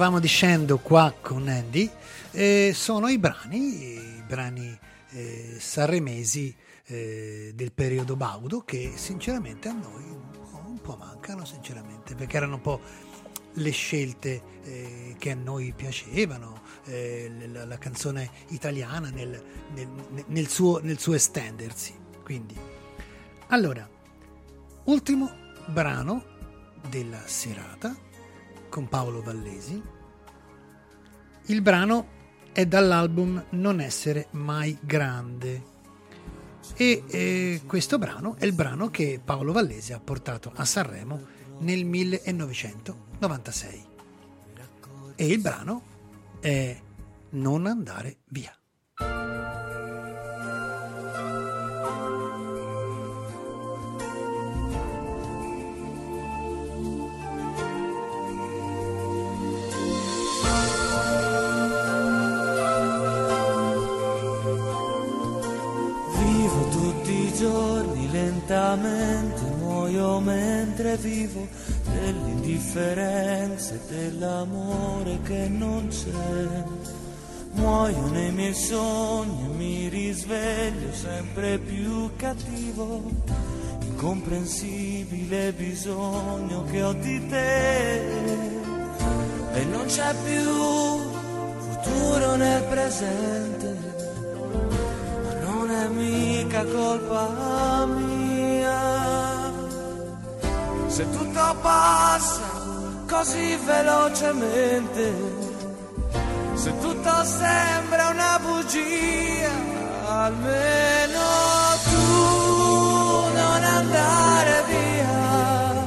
Stavamo 0.00 0.18
dicendo 0.18 0.78
qua 0.78 1.14
con 1.20 1.46
Andy, 1.46 1.90
eh, 2.30 2.72
sono 2.74 3.08
i 3.08 3.18
brani, 3.18 3.58
i 3.58 4.22
brani 4.26 4.74
eh, 5.10 5.56
sanremesi 5.58 6.56
eh, 6.86 7.52
del 7.54 7.70
periodo 7.70 8.16
Baudo 8.16 8.62
che 8.62 8.92
sinceramente 8.94 9.68
a 9.68 9.72
noi 9.72 10.04
un 10.04 10.30
po', 10.30 10.62
un 10.66 10.80
po', 10.80 10.96
mancano, 10.96 11.44
sinceramente, 11.44 12.14
perché 12.14 12.38
erano 12.38 12.54
un 12.54 12.60
po' 12.62 12.80
le 13.52 13.70
scelte 13.72 14.42
eh, 14.64 15.16
che 15.18 15.32
a 15.32 15.34
noi 15.34 15.74
piacevano, 15.76 16.62
eh, 16.86 17.30
la, 17.52 17.66
la, 17.66 17.76
canzone 17.76 18.30
italiana 18.48 19.10
nel, 19.10 19.38
nel, 19.74 19.88
nel, 20.28 20.48
suo, 20.48 20.80
nel 20.82 20.98
suo 20.98 21.12
estendersi. 21.12 21.94
Quindi, 22.24 22.56
allora, 23.48 23.86
ultimo 24.84 25.30
brano 25.66 26.24
della 26.88 27.20
serata 27.26 28.08
con 28.70 28.88
Paolo 28.88 29.20
Vallesi. 29.20 29.82
Il 31.46 31.60
brano 31.60 32.06
è 32.52 32.64
dall'album 32.64 33.44
Non 33.50 33.80
essere 33.80 34.28
mai 34.30 34.78
grande 34.80 35.62
e 36.74 37.04
eh, 37.08 37.62
questo 37.66 37.98
brano 37.98 38.36
è 38.38 38.46
il 38.46 38.54
brano 38.54 38.88
che 38.88 39.20
Paolo 39.22 39.52
Vallesi 39.52 39.92
ha 39.92 40.00
portato 40.00 40.50
a 40.54 40.64
Sanremo 40.64 41.20
nel 41.58 41.84
1996 41.84 43.84
e 45.16 45.26
il 45.26 45.40
brano 45.40 45.82
è 46.40 46.80
Non 47.30 47.66
andare 47.66 48.18
via. 48.28 48.54
Lentamente 68.76 69.42
muoio 69.58 70.20
mentre 70.20 70.96
vivo 70.96 71.46
dell'indifferenza 71.92 73.74
e 73.74 73.80
dell'amore 73.88 75.18
che 75.22 75.48
non 75.48 75.88
c'è. 75.88 76.64
Muoio 77.52 78.06
nei 78.10 78.30
miei 78.30 78.54
sogni 78.54 79.44
e 79.44 79.56
mi 79.56 79.88
risveglio 79.88 80.92
sempre 80.92 81.58
più 81.58 82.10
cattivo, 82.16 83.02
incomprensibile 83.80 85.52
bisogno 85.52 86.64
che 86.70 86.82
ho 86.82 86.92
di 86.92 87.26
te. 87.26 87.98
E 89.52 89.64
non 89.64 89.84
c'è 89.86 90.14
più 90.24 90.44
futuro 91.58 92.36
nel 92.36 92.62
presente, 92.64 93.76
ma 95.24 95.34
non 95.40 95.70
è 95.70 95.88
mica 95.88 96.64
colpa 96.64 97.86
mia 97.86 98.09
se 100.90 101.08
tutto 101.10 101.56
passa 101.62 102.48
così 103.08 103.56
velocemente, 103.64 105.14
se 106.54 106.78
tutto 106.78 107.24
sembra 107.24 108.08
una 108.08 108.38
bugia, 108.40 109.50
almeno 110.08 111.20
tu 111.84 113.36
non 113.38 113.62
andare 113.62 114.64
via, 114.68 115.86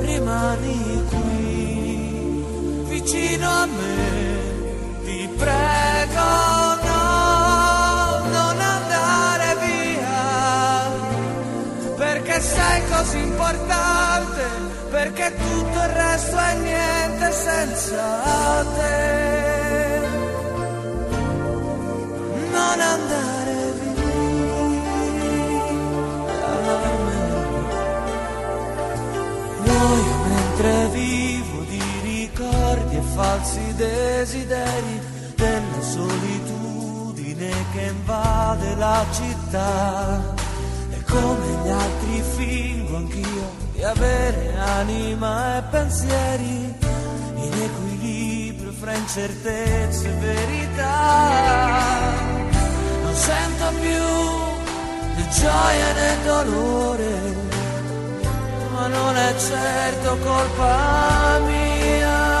rimani 0.00 1.04
qui 1.08 2.44
vicino 2.88 3.48
a 3.48 3.66
me, 3.66 5.04
ti 5.04 5.28
prego. 5.38 5.94
perché 11.96 12.40
sei 12.40 12.82
così 12.88 13.18
importante, 13.18 13.63
perché 14.94 15.34
tutto 15.34 15.78
il 15.80 15.88
resto 15.88 16.36
è 16.36 16.54
niente 16.54 17.32
senza 17.32 18.64
te. 18.76 20.00
Non 22.52 22.80
andare 22.80 23.72
via. 23.80 24.12
Muoio 29.64 30.16
mentre 30.28 30.88
vivo 30.92 31.62
di 31.62 31.82
ricordi 32.02 32.96
e 32.96 33.02
falsi 33.16 33.74
desideri 33.74 35.00
della 35.34 35.80
solitudine 35.80 37.50
che 37.72 37.80
invade 37.80 38.74
la 38.76 39.04
città. 39.10 40.42
Come 41.08 41.46
gli 41.64 41.68
altri 41.68 42.22
fingo 42.36 42.96
anch'io 42.96 43.63
di 43.74 43.82
avere 43.82 44.54
anima 44.56 45.58
e 45.58 45.62
pensieri 45.70 46.74
in 47.34 47.52
equilibrio 47.68 48.72
fra 48.72 48.94
incertezze 48.94 50.08
e 50.08 50.12
verità. 50.12 50.92
Non 53.02 53.14
sento 53.14 53.64
più 53.80 54.06
né 55.16 55.28
gioia 55.28 55.92
né 55.92 56.16
dolore, 56.24 57.12
ma 58.72 58.86
non 58.86 59.16
è 59.16 59.34
certo 59.36 60.18
colpa 60.18 61.40
mia. 61.46 62.32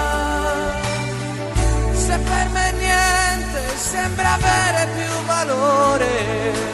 Se 1.94 2.16
per 2.18 2.48
me 2.50 2.72
niente 2.78 3.76
sembra 3.76 4.34
avere 4.34 4.88
più 4.94 5.26
valore 5.26 6.72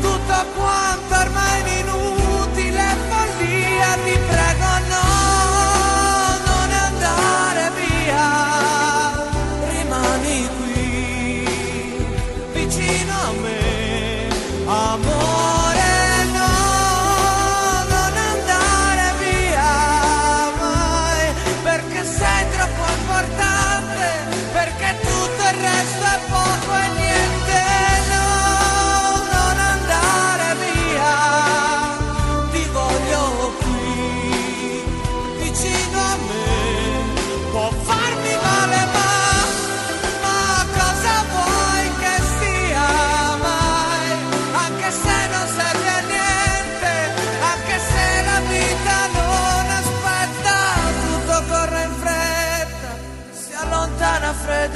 tutto 0.00 0.46
quanto 0.56 1.14
ormai 1.14 1.62
è 1.62 1.78
inutile 1.80 2.19
ti 4.10 4.49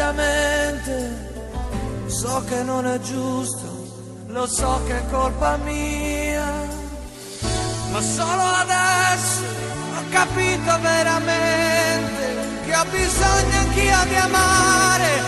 freddamente. 0.04 1.32
So 2.06 2.44
che 2.46 2.62
non 2.62 2.86
è 2.86 3.00
giusto, 3.00 3.66
lo 4.26 4.46
so 4.46 4.80
che 4.86 4.98
è 4.98 5.10
colpa 5.10 5.56
mia, 5.56 6.44
ma 7.90 8.00
solo 8.00 8.42
adesso 8.42 9.42
ho 9.96 10.02
capito 10.10 10.78
veramente 10.80 12.22
che 12.66 12.76
ho 12.76 12.84
bisogno 12.90 13.58
anch'io 13.58 14.04
di 14.08 14.16
amare, 14.16 15.22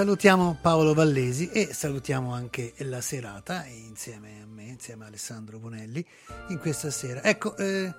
salutiamo 0.00 0.56
Paolo 0.62 0.94
Vallesi 0.94 1.50
e 1.50 1.74
salutiamo 1.74 2.32
anche 2.32 2.72
la 2.78 3.02
serata 3.02 3.66
insieme 3.66 4.40
a 4.42 4.46
me, 4.46 4.62
insieme 4.62 5.04
a 5.04 5.08
Alessandro 5.08 5.58
Bonelli, 5.58 6.02
in 6.48 6.58
questa 6.58 6.90
sera. 6.90 7.22
Ecco, 7.22 7.54
eh, 7.58 7.92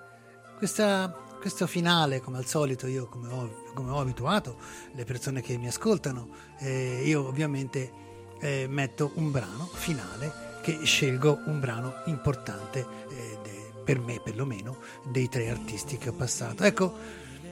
questa, 0.58 1.16
questo 1.40 1.68
finale, 1.68 2.20
come 2.20 2.40
al 2.40 2.48
solito, 2.48 2.88
io 2.88 3.08
come 3.08 3.28
ho, 3.28 3.66
come 3.76 3.92
ho 3.92 4.00
abituato 4.00 4.58
le 4.96 5.04
persone 5.04 5.42
che 5.42 5.56
mi 5.58 5.68
ascoltano, 5.68 6.30
eh, 6.58 7.04
io 7.06 7.28
ovviamente 7.28 7.92
eh, 8.40 8.66
metto 8.68 9.12
un 9.18 9.30
brano 9.30 9.70
finale 9.72 10.60
che 10.64 10.80
scelgo 10.84 11.42
un 11.46 11.60
brano 11.60 12.02
importante 12.06 12.80
eh, 12.80 13.38
de, 13.44 13.72
per 13.86 14.00
me 14.00 14.20
perlomeno 14.24 14.80
dei 15.12 15.30
tre 15.30 15.52
artisti 15.52 16.00
che 16.00 16.10
ho 16.10 16.14
passato. 16.14 16.64
Ecco, 16.64 16.98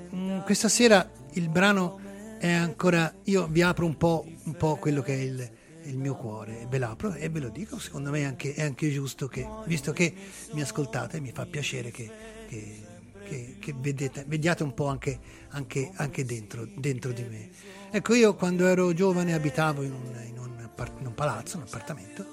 mh, 0.09 0.17
mm, 0.17 0.39
questa 0.39 0.69
sera 0.69 1.07
il 1.33 1.49
brano 1.49 2.08
è 2.39 2.51
ancora, 2.51 3.13
io 3.25 3.47
vi 3.47 3.61
apro 3.61 3.85
un 3.85 3.97
po', 3.97 4.25
un 4.43 4.55
po 4.55 4.77
quello 4.77 5.01
che 5.01 5.13
è 5.13 5.19
il, 5.19 5.51
il, 5.83 5.97
mio 5.97 6.15
cuore, 6.15 6.65
ve 6.69 6.77
l'apro 6.77 7.13
e 7.13 7.27
ve 7.29 7.39
lo 7.39 7.49
dico, 7.49 7.77
secondo 7.79 8.09
me 8.09 8.25
anche, 8.25 8.53
è 8.53 8.63
anche 8.63 8.89
giusto 8.91 9.27
che, 9.27 9.45
visto 9.65 9.91
che 9.91 10.13
mi 10.53 10.61
ascoltate, 10.61 11.19
mi 11.19 11.31
fa 11.31 11.45
piacere 11.45 11.91
che, 11.91 12.09
che, 12.47 12.83
che, 13.25 13.55
che 13.59 13.73
vedete, 13.77 14.23
vediate 14.25 14.63
un 14.63 14.73
po' 14.73 14.87
anche, 14.87 15.19
anche, 15.49 15.91
anche 15.95 16.23
dentro, 16.23 16.65
dentro, 16.75 17.11
di 17.11 17.23
me. 17.23 17.49
Ecco, 17.91 18.13
io 18.13 18.33
quando 18.35 18.65
ero 18.67 18.93
giovane 18.93 19.33
abitavo 19.33 19.83
in 19.83 19.91
un, 19.91 20.23
in 20.25 20.37
un, 20.37 20.69
in 20.99 21.05
un 21.05 21.13
palazzo, 21.13 21.57
un 21.57 21.63
appartamento, 21.63 22.25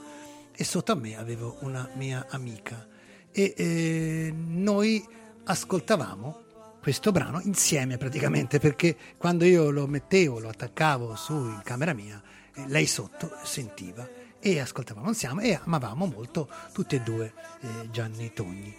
e 0.55 0.63
sotto 0.63 0.93
a 0.93 0.95
me 0.95 1.19
avevo 1.19 1.57
una 1.61 1.89
mia 1.95 2.27
amica 2.31 2.87
e 3.33 3.53
eh, 3.55 4.35
noi 4.35 5.05
ascoltavamo 5.45 6.45
questo 6.87 7.11
brano 7.11 7.41
insieme 7.41 7.97
praticamente 7.97 8.61
perché 8.61 8.97
quando 9.17 9.45
io 9.45 9.71
lo 9.71 9.89
mettevo, 9.89 10.39
lo 10.39 10.49
attaccavo 10.49 11.17
su 11.17 11.35
in 11.35 11.61
camera 11.65 11.93
mia, 11.93 12.23
eh, 12.55 12.63
lei 12.69 12.87
sotto 12.87 13.33
sentiva 13.43 14.09
e 14.39 14.61
ascoltavamo 14.61 15.09
insieme 15.09 15.47
e 15.47 15.59
amavamo 15.65 16.07
molto 16.07 16.49
tutti 16.73 16.95
e 16.95 17.01
due 17.01 17.33
eh, 17.61 17.91
Gianni 17.91 18.33
Togni. 18.33 18.73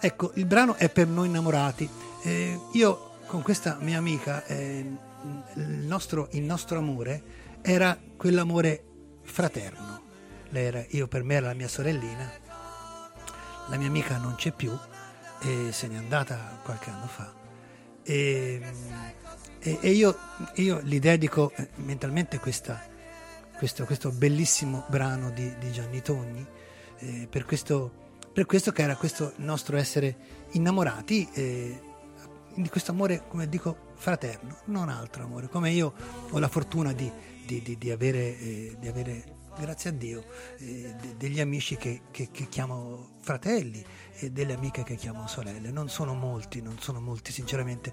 Ecco, 0.00 0.32
il 0.36 0.46
brano 0.46 0.76
è 0.76 0.88
per 0.88 1.06
noi 1.06 1.26
innamorati. 1.26 1.86
Eh, 2.22 2.58
io 2.72 3.16
con 3.26 3.42
questa 3.42 3.76
mia 3.78 3.98
amica, 3.98 4.46
eh, 4.46 4.90
il 5.56 5.84
nostro, 5.84 6.28
il 6.30 6.44
nostro 6.44 6.78
amore 6.78 7.22
era 7.60 8.00
quell'amore 8.16 8.84
fraterno 9.20 10.00
era, 10.50 10.82
io 10.88 11.06
per 11.08 11.24
me 11.24 11.34
era 11.34 11.48
la 11.48 11.54
mia 11.54 11.68
sorellina, 11.68 12.32
la 13.68 13.76
mia 13.76 13.88
amica 13.88 14.16
non 14.16 14.34
c'è 14.36 14.50
più 14.50 14.72
e 15.40 15.72
se 15.72 15.88
n'è 15.88 15.96
andata 15.96 16.60
qualche 16.62 16.90
anno 16.90 17.06
fa. 17.06 17.32
E, 18.02 18.60
e, 19.60 19.78
e 19.80 19.90
io, 19.90 20.16
io, 20.54 20.80
gli 20.82 20.98
dedico 20.98 21.52
eh, 21.54 21.68
mentalmente 21.76 22.38
questa, 22.38 22.80
questo, 23.56 23.84
questo, 23.84 24.10
bellissimo 24.10 24.84
brano 24.88 25.30
di, 25.30 25.52
di 25.58 25.70
Gianni 25.70 26.00
Togni, 26.00 26.46
eh, 26.98 27.26
per, 27.28 27.44
questo, 27.44 28.16
per, 28.32 28.46
questo, 28.46 28.72
che 28.72 28.82
era 28.82 28.96
questo 28.96 29.32
nostro 29.36 29.76
essere 29.76 30.16
innamorati 30.52 31.28
eh, 31.32 31.80
di 32.54 32.68
questo 32.68 32.92
amore, 32.92 33.24
come 33.28 33.48
dico, 33.48 33.92
fraterno, 33.94 34.58
non 34.66 34.88
altro 34.88 35.24
amore, 35.24 35.48
come 35.48 35.70
io 35.70 35.92
ho 36.30 36.38
la 36.38 36.48
fortuna 36.48 36.92
di, 36.92 37.10
di, 37.44 37.76
di, 37.78 37.90
avere, 37.90 38.38
eh, 38.38 38.76
avere 38.86 39.36
grazie 39.58 39.90
a 39.90 39.92
Dio, 39.92 40.24
eh, 40.58 40.94
de- 41.00 41.16
degli 41.16 41.40
amici 41.40 41.76
che, 41.76 42.02
che, 42.10 42.28
che, 42.30 42.48
chiamo 42.48 43.16
fratelli 43.20 43.84
e 44.18 44.30
delle 44.30 44.54
amiche 44.54 44.82
che 44.82 44.96
chiamo 44.96 45.26
sorelle. 45.26 45.70
Non 45.70 45.88
sono 45.88 46.14
molti, 46.14 46.60
non 46.60 46.78
sono 46.80 47.00
molti 47.00 47.32
sinceramente, 47.32 47.92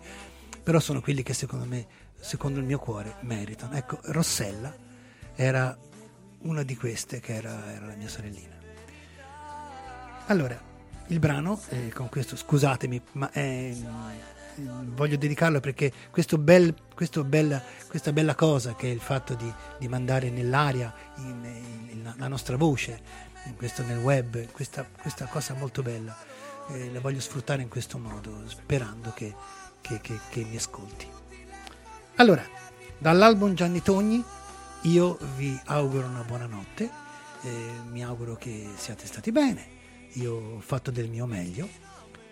però 0.63 0.79
sono 0.79 1.01
quelli 1.01 1.23
che 1.23 1.33
secondo 1.33 1.65
me, 1.65 1.85
secondo 2.19 2.59
il 2.59 2.65
mio 2.65 2.79
cuore, 2.79 3.15
meritano. 3.21 3.75
Ecco, 3.75 3.99
Rossella 4.03 4.75
era 5.35 5.77
una 6.39 6.63
di 6.63 6.75
queste 6.75 7.19
che 7.19 7.35
era, 7.35 7.73
era 7.73 7.85
la 7.85 7.95
mia 7.95 8.09
sorellina. 8.09 8.53
Allora, 10.27 10.59
il 11.07 11.19
brano, 11.19 11.61
eh, 11.69 11.91
con 11.93 12.09
questo 12.09 12.35
scusatemi, 12.35 13.01
ma 13.13 13.31
è 13.31 13.73
voglio 14.57 15.17
dedicarlo 15.17 15.59
perché 15.59 15.91
questo 16.11 16.37
bel, 16.37 16.73
questo 16.93 17.23
bella, 17.23 17.61
questa 17.87 18.13
bella 18.13 18.35
cosa 18.35 18.75
che 18.75 18.87
è 18.87 18.91
il 18.91 18.99
fatto 18.99 19.33
di, 19.33 19.51
di 19.77 19.87
mandare 19.87 20.29
nell'aria 20.29 20.93
in, 21.17 21.43
in, 21.89 22.13
la 22.17 22.27
nostra 22.27 22.55
voce, 22.55 22.99
questo 23.53 23.83
nel 23.83 23.97
web, 23.97 24.49
questa, 24.51 24.83
questa 24.83 25.25
cosa 25.25 25.53
molto 25.53 25.83
bella, 25.83 26.15
eh, 26.69 26.91
la 26.91 26.99
voglio 26.99 27.19
sfruttare 27.19 27.61
in 27.61 27.69
questo 27.69 27.97
modo, 27.97 28.43
sperando 28.47 29.11
che, 29.13 29.33
che, 29.81 30.01
che, 30.01 30.19
che 30.29 30.43
mi 30.43 30.55
ascolti. 30.55 31.07
Allora, 32.15 32.43
dall'album 32.97 33.53
Gianni 33.53 33.81
Togni 33.81 34.23
io 34.83 35.17
vi 35.35 35.59
auguro 35.65 36.07
una 36.07 36.23
buona 36.23 36.45
notte, 36.45 36.89
eh, 37.41 37.71
mi 37.89 38.03
auguro 38.03 38.35
che 38.35 38.69
siate 38.75 39.05
stati 39.05 39.31
bene, 39.31 39.67
io 40.13 40.55
ho 40.55 40.59
fatto 40.59 40.91
del 40.91 41.09
mio 41.09 41.25
meglio 41.25 41.67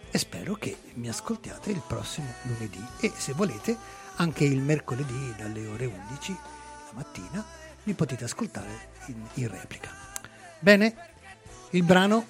e 0.10 0.18
spero 0.18 0.54
che 0.56 0.78
mi 0.94 1.10
ascoltiate 1.10 1.72
il 1.72 1.82
prossimo 1.86 2.28
lunedì 2.44 2.84
e 3.00 3.12
se 3.16 3.34
volete 3.34 3.76
anche 4.16 4.44
il 4.44 4.62
mercoledì 4.62 5.34
dalle 5.36 5.66
ore 5.66 5.86
11 5.86 6.32
la 6.32 6.92
mattina 6.94 7.44
mi 7.84 7.94
potete 7.94 8.24
ascoltare 8.24 8.92
in, 9.08 9.26
in 9.34 9.48
replica. 9.50 10.03
Bene, 10.64 10.96
il 11.72 11.84
brano 11.84 12.26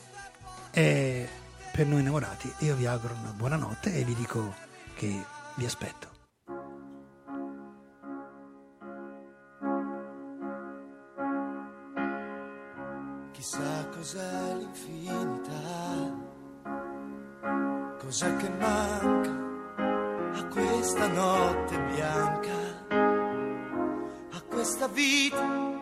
è 0.72 1.30
per 1.72 1.86
noi 1.86 2.00
innamorati. 2.00 2.52
Io 2.62 2.76
vi 2.76 2.88
auguro 2.88 3.14
una 3.14 3.30
buona 3.30 3.58
notte 3.58 3.94
e 3.94 4.04
vi 4.04 4.16
dico 4.16 4.56
che 4.96 5.24
vi 5.54 5.66
aspetto. 5.66 6.10
Chissà 13.34 13.88
cos'è 13.92 14.56
l'infinità 14.56 16.32
Cos'è 18.00 18.36
che 18.38 18.50
manca 18.50 19.30
a 20.40 20.46
questa 20.48 21.06
notte 21.06 21.80
bianca, 21.84 22.86
a 24.32 24.42
questa 24.50 24.88
vita 24.88 25.73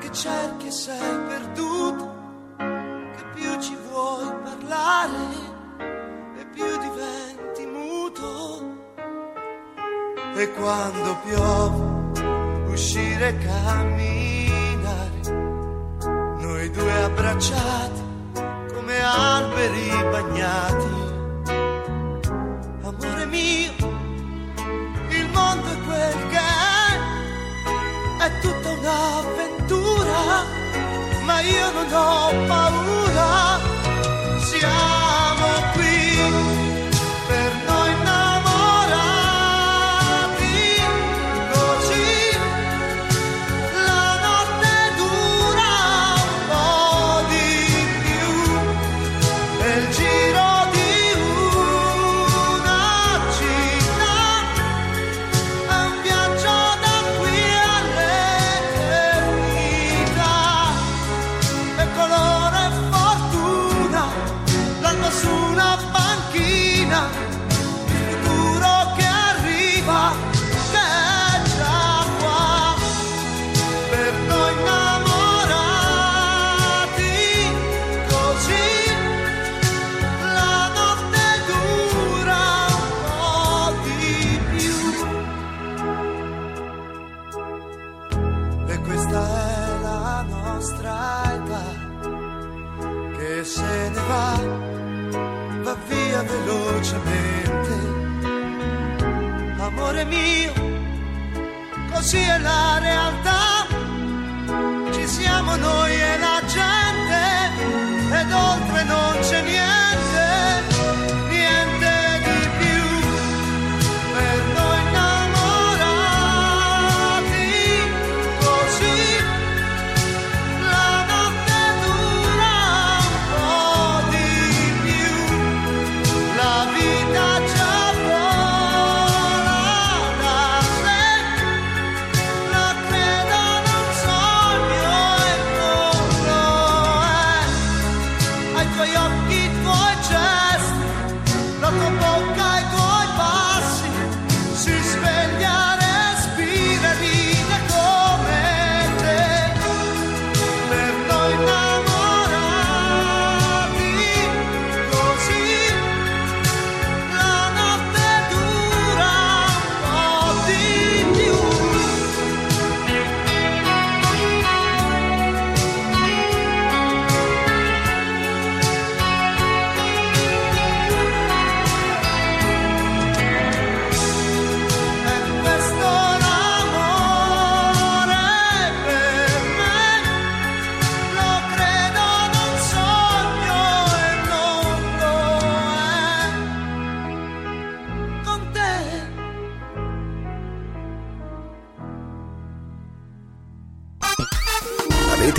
che 0.00 0.10
cerchi 0.12 0.66
e 0.66 0.70
sei 0.70 1.18
perduta, 1.28 2.08
che 2.56 3.24
più 3.34 3.60
ci 3.60 3.76
vuoi 3.88 4.32
parlare 4.42 5.18
e 6.38 6.44
più 6.46 6.64
diventi 6.78 7.66
muto. 7.66 8.78
E 10.34 10.52
quando 10.52 11.16
piove, 11.24 12.70
uscire 12.72 13.28
e 13.28 13.38
camminare, 13.38 15.20
noi 16.40 16.70
due 16.70 17.02
abbracciati 17.04 18.08
come 18.74 19.00
alberi 19.00 19.88
bagnati 20.10 21.00
amore 23.00 23.26
mio, 23.26 23.72
il 25.08 25.28
mondo 25.32 25.66
è 25.68 25.78
quel 25.86 26.28
che 26.28 26.38
è, 26.38 26.88
è 28.24 28.40
tutta 28.40 28.70
un'avventura, 28.70 29.39
ma 31.30 31.40
io 31.42 31.70
non 31.70 31.92
ho 31.92 32.46
paura, 32.48 32.89
Questa 88.90 89.22
è 89.22 89.82
la 89.82 90.24
nostra 90.28 91.22
età 91.32 91.64
che 93.16 93.44
se 93.44 93.88
ne 93.88 94.00
va, 94.08 94.40
va 95.62 95.76
via 95.86 96.22
velocemente. 96.24 97.74
Amore 99.58 100.04
mio, 100.06 100.52
così 101.92 102.18
è 102.18 102.38
la 102.38 102.78
realtà, 102.80 103.68
ci 104.90 105.06
siamo 105.06 105.54
noi 105.54 105.92
e 105.92 106.18
la 106.18 106.42
gente 106.46 108.18
ed 108.18 108.32
oltre 108.32 108.82
non 108.82 109.18
c'è 109.20 109.42
niente. 109.42 109.79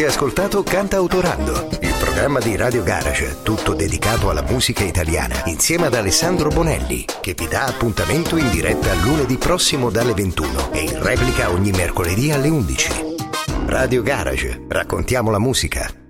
Avete 0.02 0.18
ascoltato 0.18 0.64
Canta 0.64 0.98
Autorando, 0.98 1.68
il 1.80 1.94
programma 1.99 2.40
di 2.40 2.56
Radio 2.56 2.82
Garage, 2.82 3.44
tutto 3.44 3.76
dedicato 3.76 4.32
alla 4.32 4.41
musica 4.41 4.84
italiana, 4.84 5.44
insieme 5.45 5.86
ad 5.86 5.94
Alessandro 5.94 6.49
Bonelli, 6.49 7.06
che 7.22 7.36
vi 7.38 7.48
dà 7.48 7.65
appuntamento 7.65 8.36
in 8.36 8.49
diretta 8.49 8.95
lunedì 8.95 9.38
prossimo 9.38 9.91
dalle 9.91 10.15
21 10.15 10.72
e 10.72 10.80
in 10.86 11.03
replica 11.03 11.52
ogni 11.52 11.69
mercoledì 11.69 12.32
alle 12.32 12.49
11. 12.49 12.91
Radio 13.68 14.02
Garage, 14.02 14.65
raccontiamo 14.69 15.30
la 15.30 15.40
musica. 15.40 16.01